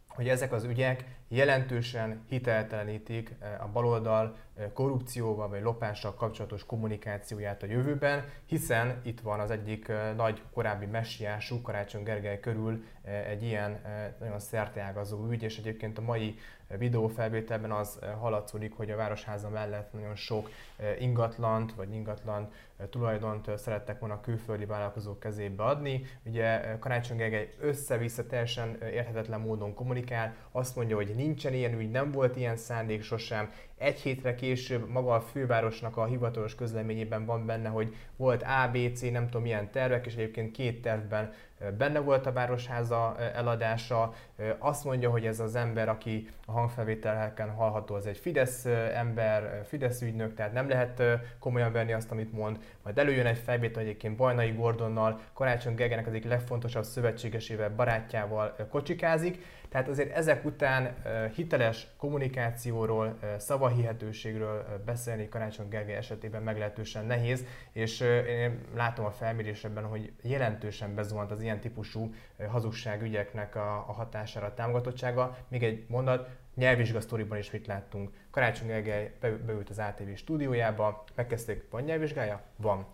[0.08, 4.36] hogy ezek az ügyek jelentősen hiteltelenítik a baloldal
[4.72, 11.60] korrupcióval vagy lopással kapcsolatos kommunikációját a jövőben, hiszen itt van az egyik nagy korábbi messiású
[11.60, 12.84] Karácsony Gergely körül
[13.28, 13.80] egy ilyen
[14.20, 16.38] nagyon szerteágazó ügy, és egyébként a mai
[16.78, 20.50] videófelvételben az haladszódik, hogy a Városháza mellett nagyon sok
[20.98, 22.50] ingatlant vagy ingatlan
[22.90, 26.02] tulajdont szerettek volna külföldi vállalkozók kezébe adni.
[26.24, 32.10] Ugye Karácsony Gergely össze-vissza teljesen érthetetlen módon kommunikál, azt mondja, hogy nincsen ilyen ügy, nem
[32.10, 33.50] volt ilyen szándék sosem,
[33.80, 39.24] egy hétre később maga a fővárosnak a hivatalos közleményében van benne, hogy volt ABC, nem
[39.24, 41.32] tudom milyen tervek, és egyébként két tervben
[41.78, 44.14] benne volt a Városháza eladása.
[44.58, 48.64] Azt mondja, hogy ez az ember, aki a hangfelvételeken hallható, az egy Fidesz
[48.94, 51.02] ember, Fidesz ügynök, tehát nem lehet
[51.38, 52.58] komolyan venni azt, amit mond.
[52.82, 59.44] Majd előjön egy felvétel egyébként Bajnai Gordonnal, Karácsony Gergelynek az egyik legfontosabb szövetségesével, barátjával kocsikázik
[59.70, 60.94] tehát azért ezek után
[61.34, 70.12] hiteles kommunikációról, szavahihetőségről beszélni Karácsony Gergely esetében meglehetősen nehéz, és én látom a felmérésekben, hogy
[70.22, 72.14] jelentősen bezuhant az ilyen típusú
[72.48, 75.36] hazugságügyeknek a, a hatására, a támogatottsága.
[75.48, 78.10] Még egy mondat, nyelvvizsga sztoriban is mit láttunk.
[78.30, 82.42] Karácsony Gergely beült az ATV stúdiójába, megkezdték, van nyelvvizsgája?
[82.56, 82.86] Van.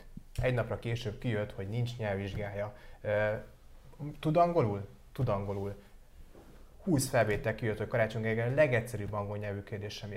[0.43, 2.77] Egy napra később kijött, hogy nincs nyelvvizsgája.
[4.21, 4.89] Tud angolul?
[5.13, 5.85] Tud angolul
[6.87, 10.11] 20 felvétel kijött, hogy Karácsony Gergely a legegyszerűbb angol nyelvű kérdés sem.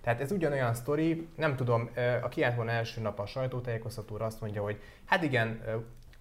[0.00, 1.90] Tehát ez ugyanolyan sztori, nem tudom,
[2.22, 5.60] a kiállt volna első nap a sajtótájékoztatóra azt mondja, hogy hát igen,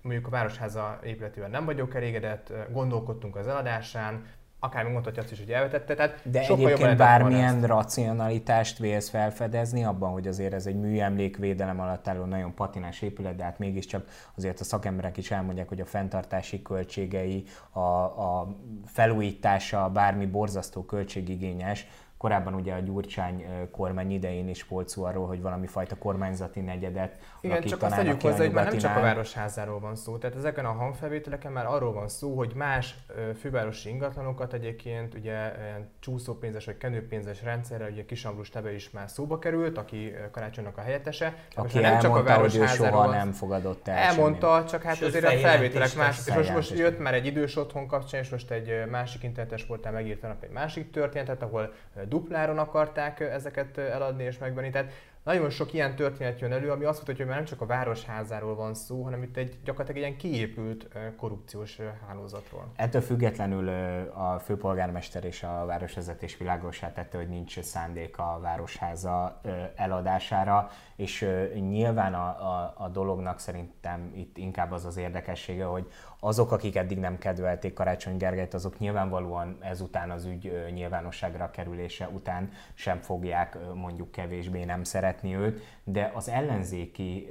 [0.01, 4.26] mondjuk a Városháza épületével nem vagyok elégedett, gondolkodtunk az eladásán,
[4.66, 5.95] akár megmondhatja azt is, hogy elvetette.
[5.95, 12.07] Tehát De sokkal egyébként bármilyen racionalitást vélsz felfedezni abban, hogy azért ez egy műemlékvédelem alatt
[12.07, 14.05] álló nagyon patinás épület, de hát mégiscsak
[14.38, 18.55] azért a szakemberek is elmondják, hogy a fenntartási költségei, a, a
[18.86, 21.88] felújítása bármi borzasztó költségigényes,
[22.26, 27.17] Korábban ugye a Gyurcsány kormány idején is volt szó arról, hogy valami fajta kormányzati negyedet
[27.41, 30.17] Igen, csak azt tegyük hozzá, hogy már nem csak a városházáról van szó.
[30.17, 32.95] Tehát ezeken a hangfelvételeken már arról van szó, hogy más
[33.39, 35.51] fővárosi ingatlanokat egyébként ugye
[35.99, 41.36] csúszópénzes vagy kenőpénzes rendszerrel, ugye Kisambrus Tebe is már szóba került, aki Karácsonynak a helyettese.
[41.55, 44.69] Aki nem csak a városházáról soha nem fogadott el Elmondta, semmi.
[44.69, 46.28] csak hát Sőt, azért a felvételek más.
[46.28, 49.91] És most, most jött már egy idős otthon kapcsán, és most egy másik internetes portál
[49.91, 51.73] megírta egy másik történetet, ahol
[52.16, 54.70] dupláron akarták ezeket eladni és megvenni.
[54.70, 54.91] Tehát
[55.26, 58.55] nagyon sok ilyen történet jön elő, ami azt mutatja, hogy már nem csak a városházáról
[58.55, 60.88] van szó, hanem itt egy gyakorlatilag egy ilyen kiépült
[61.18, 62.72] korrupciós hálózatról.
[62.76, 63.68] Ettől függetlenül
[64.13, 69.41] a főpolgármester és a városvezetés világosá tette, hogy nincs szándék a városháza
[69.76, 75.88] eladására, és nyilván a, a, a dolognak szerintem itt inkább az az érdekessége, hogy
[76.26, 82.51] azok, akik eddig nem kedvelték Karácsony Gergelyt, azok nyilvánvalóan ezután az ügy nyilvánosságra kerülése után
[82.73, 87.30] sem fogják mondjuk kevésbé nem szeretni őt, de az ellenzéki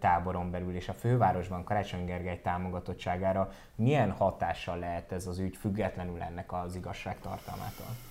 [0.00, 6.22] táboron belül és a fővárosban Karácsony Gergely támogatottságára milyen hatással lehet ez az ügy függetlenül
[6.22, 8.05] ennek az igazságtartalmától?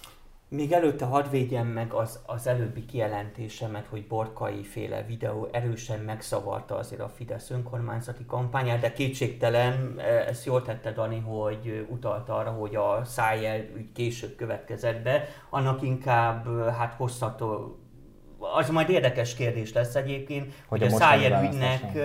[0.55, 6.77] Még előtte hadd védjem meg az, az előbbi kijelentésemet, hogy Borkai féle videó erősen megszavarta
[6.77, 12.49] azért a Fidesz önkormányzati kampányát, de kétségtelen, e, ezt jól tette Dani, hogy utalta arra,
[12.51, 17.79] hogy a szájjel úgy később következett be, annak inkább hát hosszató
[18.39, 21.97] az majd érdekes kérdés lesz egyébként, hogy, hogy a Szájer ügynek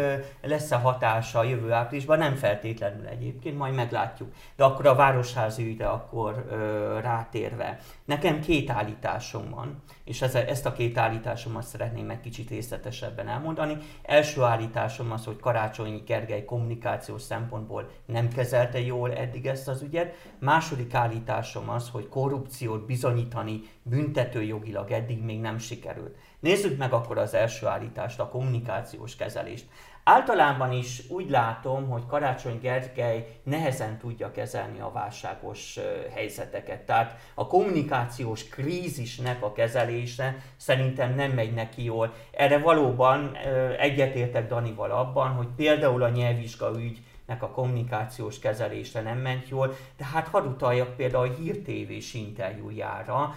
[0.42, 4.32] lesz-e hatása a jövő áprilisban, nem feltétlenül egyébként, majd meglátjuk.
[4.56, 7.78] De akkor a Városházi ügyre akkor ö, rátérve.
[8.04, 13.76] Nekem két állításom van, és ez, ezt a két állításomat szeretném meg kicsit részletesebben elmondani.
[14.02, 20.14] Első állításom az, hogy Karácsonyi Gergely kommunikációs szempontból nem kezelte jól eddig ezt az ügyet.
[20.38, 26.16] Második állításom az, hogy korrupciót bizonyítani büntetőjogilag eddig még nem sikerült.
[26.40, 29.64] Nézzük meg akkor az első állítást, a kommunikációs kezelést.
[30.04, 35.78] Általában is úgy látom, hogy Karácsony Gergely nehezen tudja kezelni a válságos
[36.14, 36.80] helyzeteket.
[36.80, 42.14] Tehát a kommunikációs krízisnek a kezelése szerintem nem megy neki jól.
[42.30, 43.36] Erre valóban
[43.78, 49.74] egyetértek Danival abban, hogy például a nyelvvizsga ügy nek a kommunikációs kezelése nem ment jól,
[49.96, 53.34] de hát hadd utaljak például a Hír TV-s interjújára,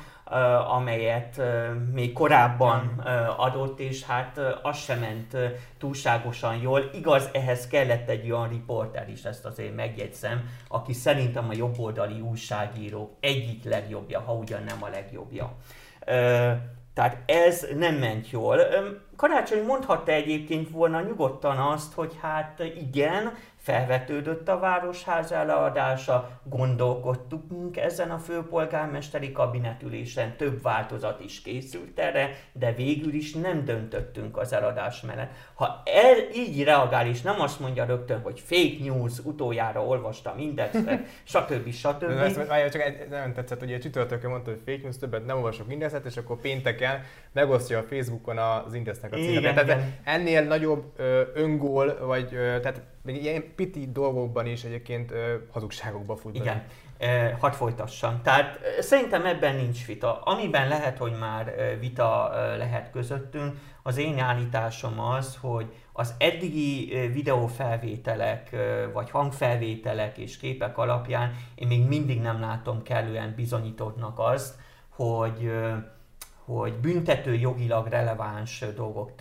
[0.68, 1.42] amelyet
[1.92, 3.04] még korábban
[3.38, 5.38] adott, és hát az sem ment
[5.78, 6.90] túlságosan jól.
[6.94, 13.12] Igaz, ehhez kellett egy olyan riporter is, ezt azért megjegyzem, aki szerintem a jobboldali újságírók
[13.20, 15.54] egyik legjobbja, ha ugyan nem a legjobbja.
[16.94, 18.60] Tehát ez nem ment jól.
[19.16, 23.34] Karácsony mondhatta egyébként volna nyugodtan azt, hogy hát igen,
[23.64, 32.74] felvetődött a városház eladása, gondolkodtunk ezen a főpolgármesteri kabinetülésen, több változat is készült erre, de
[32.74, 35.32] végül is nem döntöttünk az eladás mellett.
[35.54, 41.00] Ha el így reagál, és nem azt mondja rögtön, hogy fake news, utoljára olvastam indexet,
[41.24, 41.72] stb.
[41.72, 42.04] stb.
[42.04, 45.72] Ezt, várja, csak egy, nem tetszett, hogy csütörtökön mondta, hogy fake news, többet nem olvasok
[45.72, 47.02] indexet, és akkor pénteken
[47.32, 49.56] megosztja a Facebookon az indexnek a címet.
[49.56, 55.36] Tehát ennél nagyobb ö, öngól, vagy ö, tehát még ilyen piti dolgokban is egyébként ö,
[55.52, 56.64] hazugságokba fut Igen,
[56.98, 58.22] e, hadd folytassam.
[58.22, 60.22] Tehát szerintem ebben nincs vita.
[60.22, 68.56] Amiben lehet, hogy már vita lehet közöttünk, az én állításom az, hogy az eddigi videófelvételek,
[68.94, 74.56] vagy hangfelvételek és képek alapján én még mindig nem látom kellően bizonyítottnak azt,
[74.90, 75.52] hogy
[76.46, 79.12] hogy büntető jogilag releváns dolgok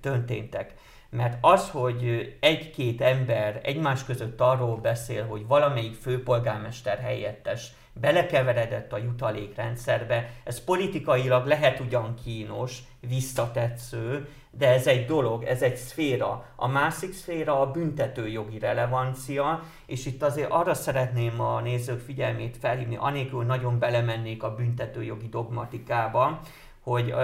[0.00, 0.74] történtek.
[1.16, 8.98] Mert az, hogy egy-két ember egymás között arról beszél, hogy valamelyik főpolgármester helyettes belekeveredett a
[8.98, 16.44] jutalékrendszerbe, ez politikailag lehet ugyan kínos, visszatetsző, de ez egy dolog, ez egy szféra.
[16.56, 22.96] A másik szféra a büntetőjogi relevancia, és itt azért arra szeretném a nézők figyelmét felhívni,
[22.96, 26.40] anélkül nagyon belemennék a büntetőjogi dogmatikába,
[26.86, 27.20] hogy uh,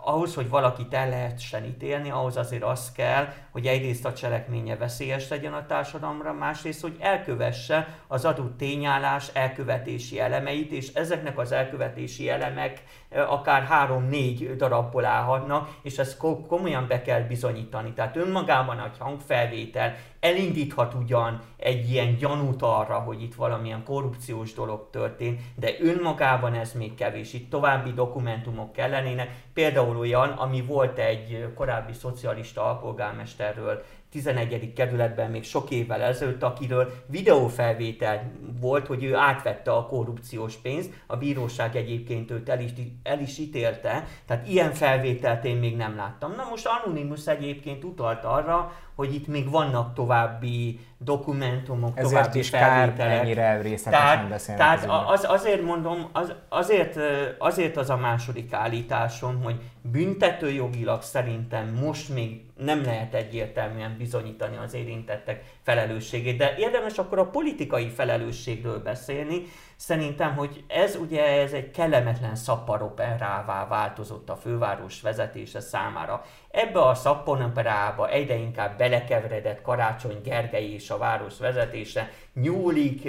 [0.00, 5.28] ahhoz, hogy valakit el lehessen ítélni, ahhoz azért az kell, hogy egyrészt a cselekménye veszélyes
[5.28, 12.28] legyen a társadalomra, másrészt, hogy elkövesse az adott tényállás elkövetési elemeit, és ezeknek az elkövetési
[12.28, 16.16] elemek uh, akár három-négy darabból állhatnak, és ezt
[16.48, 17.92] komolyan be kell bizonyítani.
[17.92, 19.94] Tehát önmagában egy hangfelvétel
[20.24, 26.72] elindíthat ugyan egy ilyen gyanút arra, hogy itt valamilyen korrupciós dolog történt, de önmagában ez
[26.72, 27.32] még kevés.
[27.32, 33.82] Itt további dokumentumok kellenének, például olyan, ami volt egy korábbi szocialista alpolgármesterről
[34.14, 34.72] 11.
[34.72, 41.16] kerületben még sok évvel ezelőtt, akiről videófelvétel volt, hogy ő átvette a korrupciós pénzt, a
[41.16, 42.70] bíróság egyébként őt el is,
[43.02, 46.32] el is ítélte, tehát ilyen felvételt én még nem láttam.
[46.36, 52.50] Na most Anonymous egyébként utalt arra, hogy itt még vannak további dokumentumok, Ezért további is
[52.50, 53.20] kár felvételek.
[53.20, 54.60] ennyire részletesen Tehát, beszélni.
[54.60, 56.98] tehát az, azért mondom, az, azért,
[57.38, 64.74] azért az a második állításom, hogy büntetőjogilag szerintem most még nem lehet egyértelműen bizonyítani az
[64.74, 69.42] érintettek felelősségét, de érdemes akkor a politikai felelősségről beszélni.
[69.76, 76.24] Szerintem, hogy ez ugye ez egy kellemetlen szapparoperává változott a főváros vezetése számára.
[76.50, 83.08] Ebbe a szapparoperába egyre inkább belekeveredett Karácsony Gergely és a város vezetése, nyúlik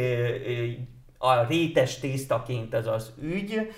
[1.18, 3.74] a rétes tésztaként ez az ügy,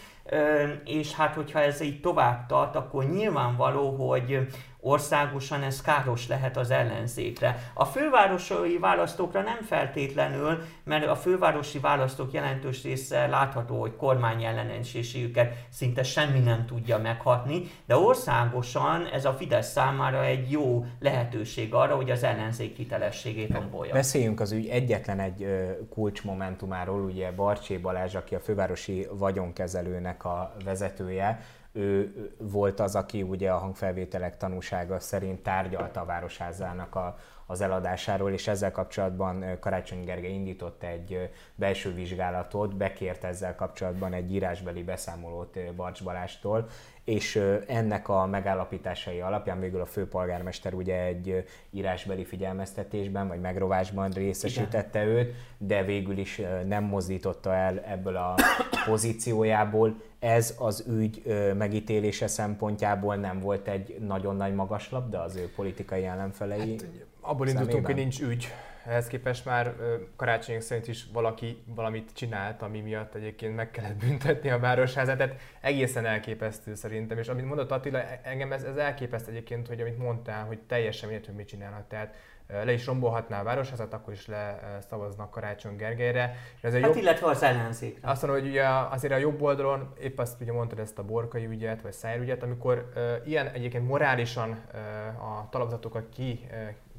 [0.86, 4.48] és hát hogyha ez így tovább tart, akkor nyilvánvaló, hogy
[4.88, 7.72] országosan ez káros lehet az ellenzékre.
[7.74, 15.54] A fővárosi választókra nem feltétlenül, mert a fővárosi választók jelentős része látható, hogy kormány ellenenséségüket
[15.70, 21.96] szinte semmi nem tudja meghatni, de országosan ez a Fidesz számára egy jó lehetőség arra,
[21.96, 23.94] hogy az ellenzék hitelességét tombolja.
[23.94, 25.48] Beszéljünk az ügy egyetlen egy
[25.90, 31.40] kulcsmomentumáról, ugye Barcsé Balázs, aki a fővárosi vagyonkezelőnek a vezetője,
[31.78, 38.32] ő volt az, aki ugye a hangfelvételek tanúsága szerint tárgyalta a Városházának a, az eladásáról,
[38.32, 45.74] és ezzel kapcsolatban Karácsony Gergely indított egy belső vizsgálatot, bekért ezzel kapcsolatban egy írásbeli beszámolót
[45.76, 46.68] Barcs Balástól,
[47.08, 55.02] és ennek a megállapításai alapján végül a főpolgármester ugye egy írásbeli figyelmeztetésben vagy megrovásban részesítette
[55.02, 55.16] Igen.
[55.16, 58.36] őt, de végül is nem mozdította el ebből a
[58.90, 60.02] pozíciójából.
[60.20, 61.22] Ez az ügy
[61.58, 66.86] megítélése szempontjából nem volt egy nagyon nagy magaslabda az ő politikai ellenfelei hát,
[67.22, 68.48] Abból indultunk, hogy nincs ügy,
[68.88, 69.76] ehhez képest már
[70.16, 75.18] karácsonyok szerint is valaki valamit csinált, ami miatt egyébként meg kellett büntetni a városházát.
[75.18, 77.18] Tehát egészen elképesztő szerintem.
[77.18, 81.28] És amit mondott Attila, engem ez, ez elképesztő egyébként, hogy amit mondtál, hogy teljesen mindegy,
[81.28, 81.84] hogy mit csinálhat.
[81.84, 82.16] Tehát
[82.48, 84.60] le is rombolhatná a városházat, akkor is le
[84.90, 86.36] szavaznak Karácsony Gergelyre.
[86.62, 86.96] Ez hát jobb...
[86.96, 88.10] illetve az ellenzékre.
[88.10, 91.46] Azt mondom, hogy ugye azért a jobb oldalon, épp azt ugye mondtad ezt a borkai
[91.46, 96.58] ügyet, vagy szájügyet, amikor uh, ilyen egyébként morálisan uh, a talapzatokat ki uh,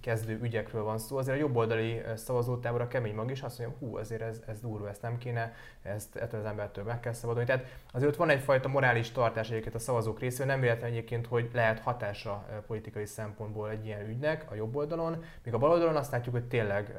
[0.08, 3.96] kezdő ügyekről van szó, azért a jobboldali szavazótábor a kemény mag is azt mondja, hú,
[3.96, 7.46] azért ez, ez durva, ezt nem kéne, ezt ettől az embertől meg kell szabadulni.
[7.46, 11.50] Tehát azért ott van egyfajta morális tartás egyébként a szavazók részéről, nem véletlen egyébként, hogy
[11.52, 16.12] lehet hatása politikai szempontból egy ilyen ügynek a jobb oldalon, míg a bal oldalon azt
[16.12, 16.94] látjuk, hogy tényleg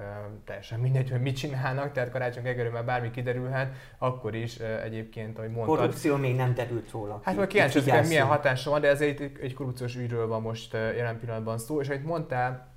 [0.46, 5.52] teljesen mindegy, hogy mit csinálnak, tehát Karácsony Gergely már bármi kiderülhet, akkor is egyébként, ahogy
[5.52, 5.78] mondtad.
[5.78, 7.20] Korrupció még nem derült róla.
[7.24, 11.20] Hát majd kíváncsi, milyen hatása van, de ez egy, egy korrupciós ügyről van most jelen
[11.20, 12.69] pillanatban szó, és ahogy mondtál,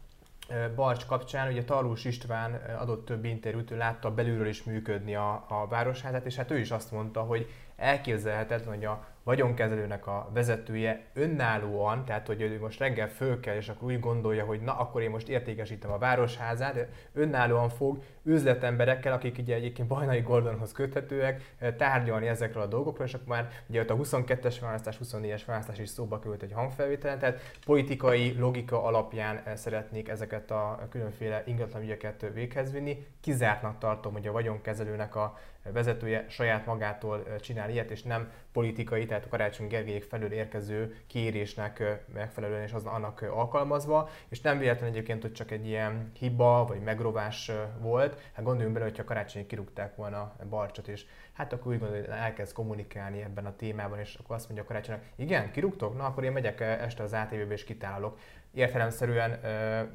[0.74, 5.66] Barcs kapcsán, ugye Tarlós István adott több interjút, ő látta belülről is működni a, a
[5.68, 12.04] városházát, és hát ő is azt mondta, hogy elképzelhetetlen, hogy a vagyonkezelőnek a vezetője önállóan,
[12.04, 15.10] tehát hogy ő most reggel föl kell, és akkor úgy gondolja, hogy na, akkor én
[15.10, 22.26] most értékesítem a városházát, önállóan fog üzletemberekkel, akik ugye egyébként Bajnai Gordonhoz köthetőek, eh, tárgyalni
[22.26, 26.18] ezekről a dolgokról, és akkor már ugye ott a 22-es választás, 24-es választás is szóba
[26.18, 33.06] került egy hangfelvételen, tehát politikai logika alapján eh, szeretnék ezeket a különféle ingatlanügyeket véghez vinni.
[33.20, 35.38] Kizártnak tartom, hogy a vagyonkezelőnek a
[35.72, 40.96] vezetője saját magától eh, csinál ilyet, és nem politikai, tehát a Karácsony Gergelyék felől érkező
[41.06, 46.64] kérésnek megfelelően és az annak alkalmazva, és nem véletlen egyébként, hogy csak egy ilyen hiba
[46.68, 48.11] vagy megrovás volt.
[48.32, 52.52] Hát gondoljunk bele, hogyha Karácsony kirúgták volna Barcsot, és hát akkor úgy gondolja, hogy elkezd
[52.52, 55.96] kommunikálni ebben a témában, és akkor azt mondja a Karácsonynak, igen, kirúgtok?
[55.96, 58.18] Na akkor én megyek este az ATV-be és kitálok
[58.54, 59.38] értelemszerűen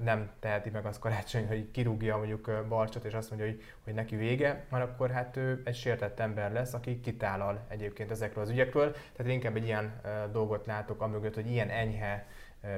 [0.03, 4.15] nem teheti meg az karácsony, hogy kirúgja mondjuk Barcsot, és azt mondja, hogy, hogy neki
[4.15, 8.91] vége, mert akkor hát ő egy sértett ember lesz, aki kitálal egyébként ezekről az ügyekről.
[8.91, 10.01] Tehát én inkább egy ilyen
[10.31, 12.27] dolgot látok, amögött, hogy ilyen enyhe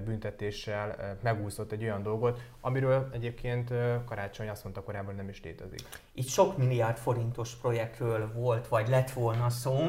[0.06, 3.74] büntetéssel megúszott egy olyan dolgot, amiről egyébként
[4.06, 5.82] Karácsony azt mondta korábban nem is létezik.
[6.14, 9.76] Itt sok milliárd forintos projektről volt, vagy lett volna szó,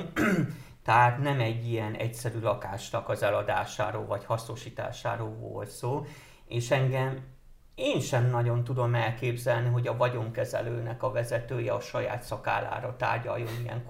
[0.84, 6.06] Tehát nem egy ilyen egyszerű lakásnak az eladásáról vagy hasznosításáról volt szó,
[6.46, 7.18] és engem
[7.74, 13.84] én sem nagyon tudom elképzelni, hogy a vagyonkezelőnek a vezetője a saját szakállára tárgyaljon ilyen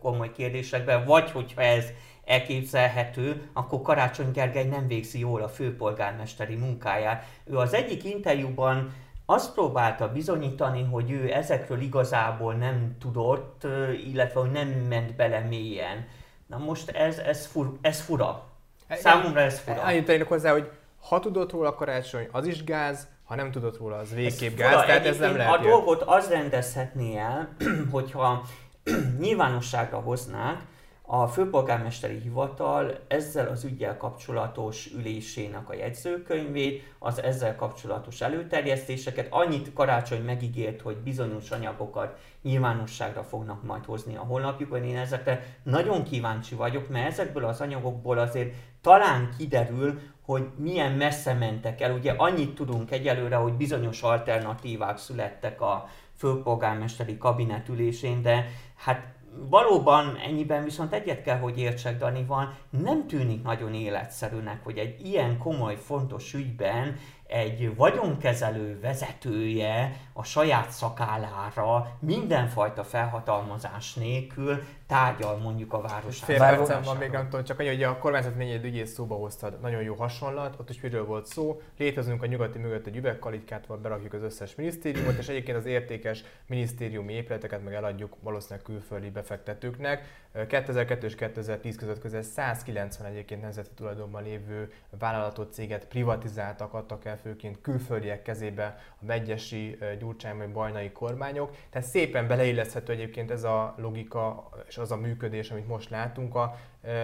[0.00, 1.86] komoly kérdésekben, vagy hogyha ez
[2.24, 7.24] elképzelhető, akkor Karácsony Gergely nem végzi jól a főpolgármesteri munkáját.
[7.44, 8.92] Ő az egyik interjúban
[9.26, 13.66] azt próbálta bizonyítani, hogy ő ezekről igazából nem tudott,
[14.06, 16.06] illetve hogy nem ment bele mélyen.
[16.46, 18.48] Na most ez, ez, fur, ez fura.
[18.90, 20.02] Számomra ez fura.
[20.04, 20.70] Tennék hozzá, hogy
[21.08, 24.86] ha tudott róla karácsony, az is gáz, ha nem tudott róla, az végképp gáz, fura.
[24.86, 25.52] tehát ez nem lehet.
[25.52, 25.70] A jön.
[25.70, 27.56] dolgot az rendezhetné el,
[27.92, 28.42] hogyha
[29.20, 30.62] nyilvánosságra hoznák,
[31.06, 39.26] a főpolgármesteri hivatal ezzel az ügyel kapcsolatos ülésének a jegyzőkönyvét, az ezzel kapcsolatos előterjesztéseket.
[39.30, 44.84] Annyit karácsony megígért, hogy bizonyos anyagokat nyilvánosságra fognak majd hozni a honlapjukon.
[44.84, 51.32] Én ezekre nagyon kíváncsi vagyok, mert ezekből az anyagokból azért talán kiderül, hogy milyen messze
[51.32, 51.94] mentek el.
[51.94, 58.46] Ugye annyit tudunk egyelőre, hogy bizonyos alternatívák születtek a főpolgármesteri kabinetülésén, de
[58.76, 65.06] hát valóban ennyiben viszont egyet kell, hogy értsek Danival, nem tűnik nagyon életszerűnek, hogy egy
[65.06, 66.96] ilyen komoly, fontos ügyben
[67.26, 76.18] egy vagyonkezelő vezetője a saját szakállára mindenfajta felhatalmazás nélkül tárgyal mondjuk a város.
[76.18, 79.60] Fél percem van még, tudom, csak annyi, hogy a kormányzat négy ügyész szóba hoztad.
[79.60, 81.60] Nagyon jó hasonlat, ott is miről volt szó.
[81.78, 87.12] Létezünk a nyugati mögött egy üvegkalitkát, berakjuk az összes minisztériumot, és egyébként az értékes minisztériumi
[87.12, 90.22] épületeket meg eladjuk valószínűleg külföldi befektetőknek.
[90.48, 97.13] 2002 és 2010 között közel 190 egyébként nemzeti tulajdonban lévő vállalatot, céget privatizáltak, adtak el
[97.16, 101.56] főként külföldiek kezébe a megyesi, gyurcsány vagy bajnai kormányok.
[101.70, 106.56] Tehát szépen beleilleszthető egyébként ez a logika és az a működés, amit most látunk, a,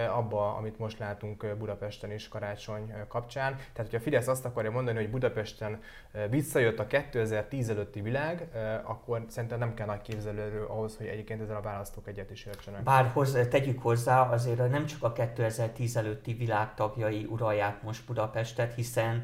[0.09, 3.55] abba, amit most látunk Budapesten is karácsony kapcsán.
[3.55, 5.81] Tehát, hogyha a Fidesz azt akarja mondani, hogy Budapesten
[6.29, 8.47] visszajött a 2010 előtti világ,
[8.83, 12.83] akkor szerintem nem kell nagy képzelő ahhoz, hogy egyébként ezzel a választók egyet is értsenek.
[12.83, 18.73] Bár hozzá, tegyük hozzá, azért nem csak a 2010 előtti világ tagjai uralják most Budapestet,
[18.73, 19.23] hiszen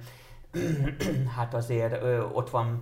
[1.37, 2.81] hát azért ö, ott van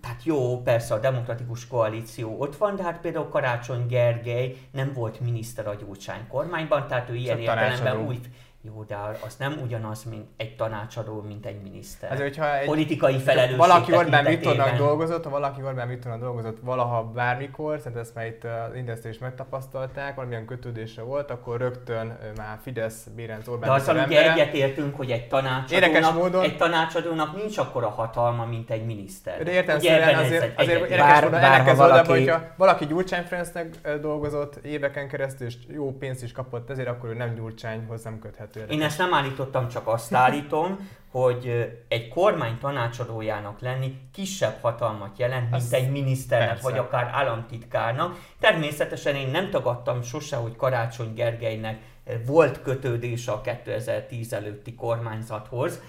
[0.00, 5.20] tehát jó, persze a demokratikus koalíció ott van, de hát például Karácsony Gergely nem volt
[5.20, 8.20] miniszter a Gyurcsány kormányban, tehát ő ilyen értelemben új,
[8.64, 8.96] jó, de
[9.26, 12.12] az nem ugyanaz, mint egy tanácsadó, mint egy miniszter.
[12.12, 17.04] Azért, hogyha egy, Politikai felelősség Valaki Orbán Viktornak dolgozott, ha valaki Orbán Viktornak dolgozott valaha
[17.04, 22.58] bármikor, szerintem ezt már itt az Indesztő is megtapasztalták, valamilyen kötődése volt, akkor rögtön már
[22.62, 26.42] Fidesz, Bérenc Orbán De azzal ugye egyetértünk, hogy egy tanácsadónak, módon...
[26.42, 29.42] egy tanácsadónak nincs akkora hatalma, mint egy miniszter.
[29.42, 32.10] De értem azért, azért, azért érdekes bár, módon bár, ennek valaki...
[32.10, 37.08] Oldalba, hogyha valaki Gyurcsány Ferencnek dolgozott éveken keresztül, és jó pénzt is kapott ezért, akkor
[37.08, 38.80] ő nem Gyurcsányhoz nem köthet történet.
[38.80, 40.78] Én ezt nem állítottam, csak azt állítom,
[41.10, 46.62] hogy egy kormány tanácsadójának lenni kisebb hatalmat jelent, mint azt egy miniszternek, persze.
[46.70, 48.18] vagy akár államtitkárnak.
[48.40, 51.80] Természetesen én nem tagadtam sose, hogy Karácsony Gergelynek
[52.26, 55.80] volt kötődése a 2010 előtti kormányzathoz,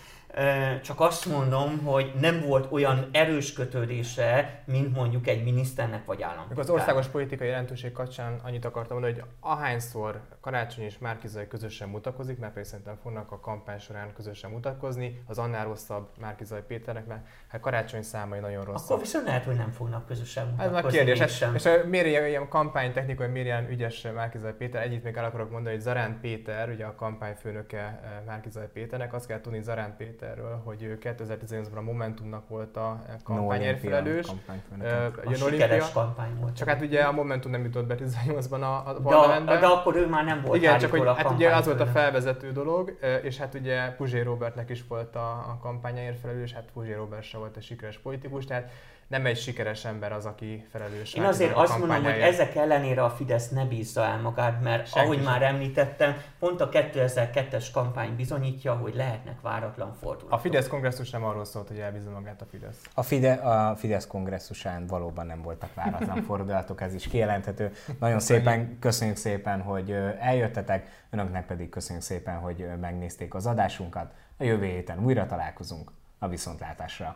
[0.82, 6.58] csak azt mondom, hogy nem volt olyan erős kötődése, mint mondjuk egy miniszternek vagy államnak.
[6.58, 12.40] Az országos politikai jelentőség kapcsán annyit akartam mondani, hogy ahányszor Karácsony és Márkizai közösen mutatkozik,
[12.40, 17.26] mert pedig szerintem fognak a kampány során közösen mutatkozni, az annál rosszabb Márkizai Péternek, mert
[17.48, 18.90] hát Karácsony számai nagyon rossz.
[18.90, 20.78] Akkor viszont lehet, hogy nem fognak közösen mutatkozni.
[20.78, 21.20] Ez a kérdés.
[21.20, 24.82] És, és miért ilyen, ilyen kampánytechnikai, miért ilyen ügyes Márkizai Péter?
[24.82, 29.42] Egyit még el akarok mondani, hogy Zarán Péter, ugye a kampányfőnöke Márkizai Péternek, azt kell
[29.42, 34.28] tudni, Zarán Péter Péterről, hogy ő 2018-ban a Momentumnak volt a kampányért felelős.
[35.26, 36.56] A sikeres kampány volt.
[36.56, 39.54] Csak hát ugye a Momentum nem jutott be 18-ban a, a parlamentbe.
[39.54, 41.86] De, de akkor ő már nem volt Igen, csak hogy hát ugye az volt a
[41.86, 46.94] felvezető dolog, és hát ugye Puzsé Robertnek is volt a, a kampányáért felelős, hát Puzsé
[46.94, 48.72] Robert se volt egy sikeres politikus, tehát
[49.14, 51.14] nem egy sikeres ember az, aki felelős.
[51.14, 55.00] Én azért azt mondom, hogy ezek ellenére a Fidesz ne bízza el magát, mert Senki
[55.00, 55.26] ahogy sem.
[55.26, 60.32] már említettem, pont a 2002-es kampány bizonyítja, hogy lehetnek váratlan fordulatok.
[60.32, 62.82] A Fidesz kongresszus nem arról szólt, hogy elbízza magát a Fidesz.
[62.94, 67.72] A, Fide, a Fidesz kongresszusán valóban nem voltak váratlan fordulatok, ez is kijelenthető.
[68.00, 74.14] Nagyon szépen köszönjük szépen, hogy eljöttetek, önöknek pedig köszönjük szépen, hogy megnézték az adásunkat.
[74.38, 77.16] A jövő héten újra találkozunk a viszontlátásra.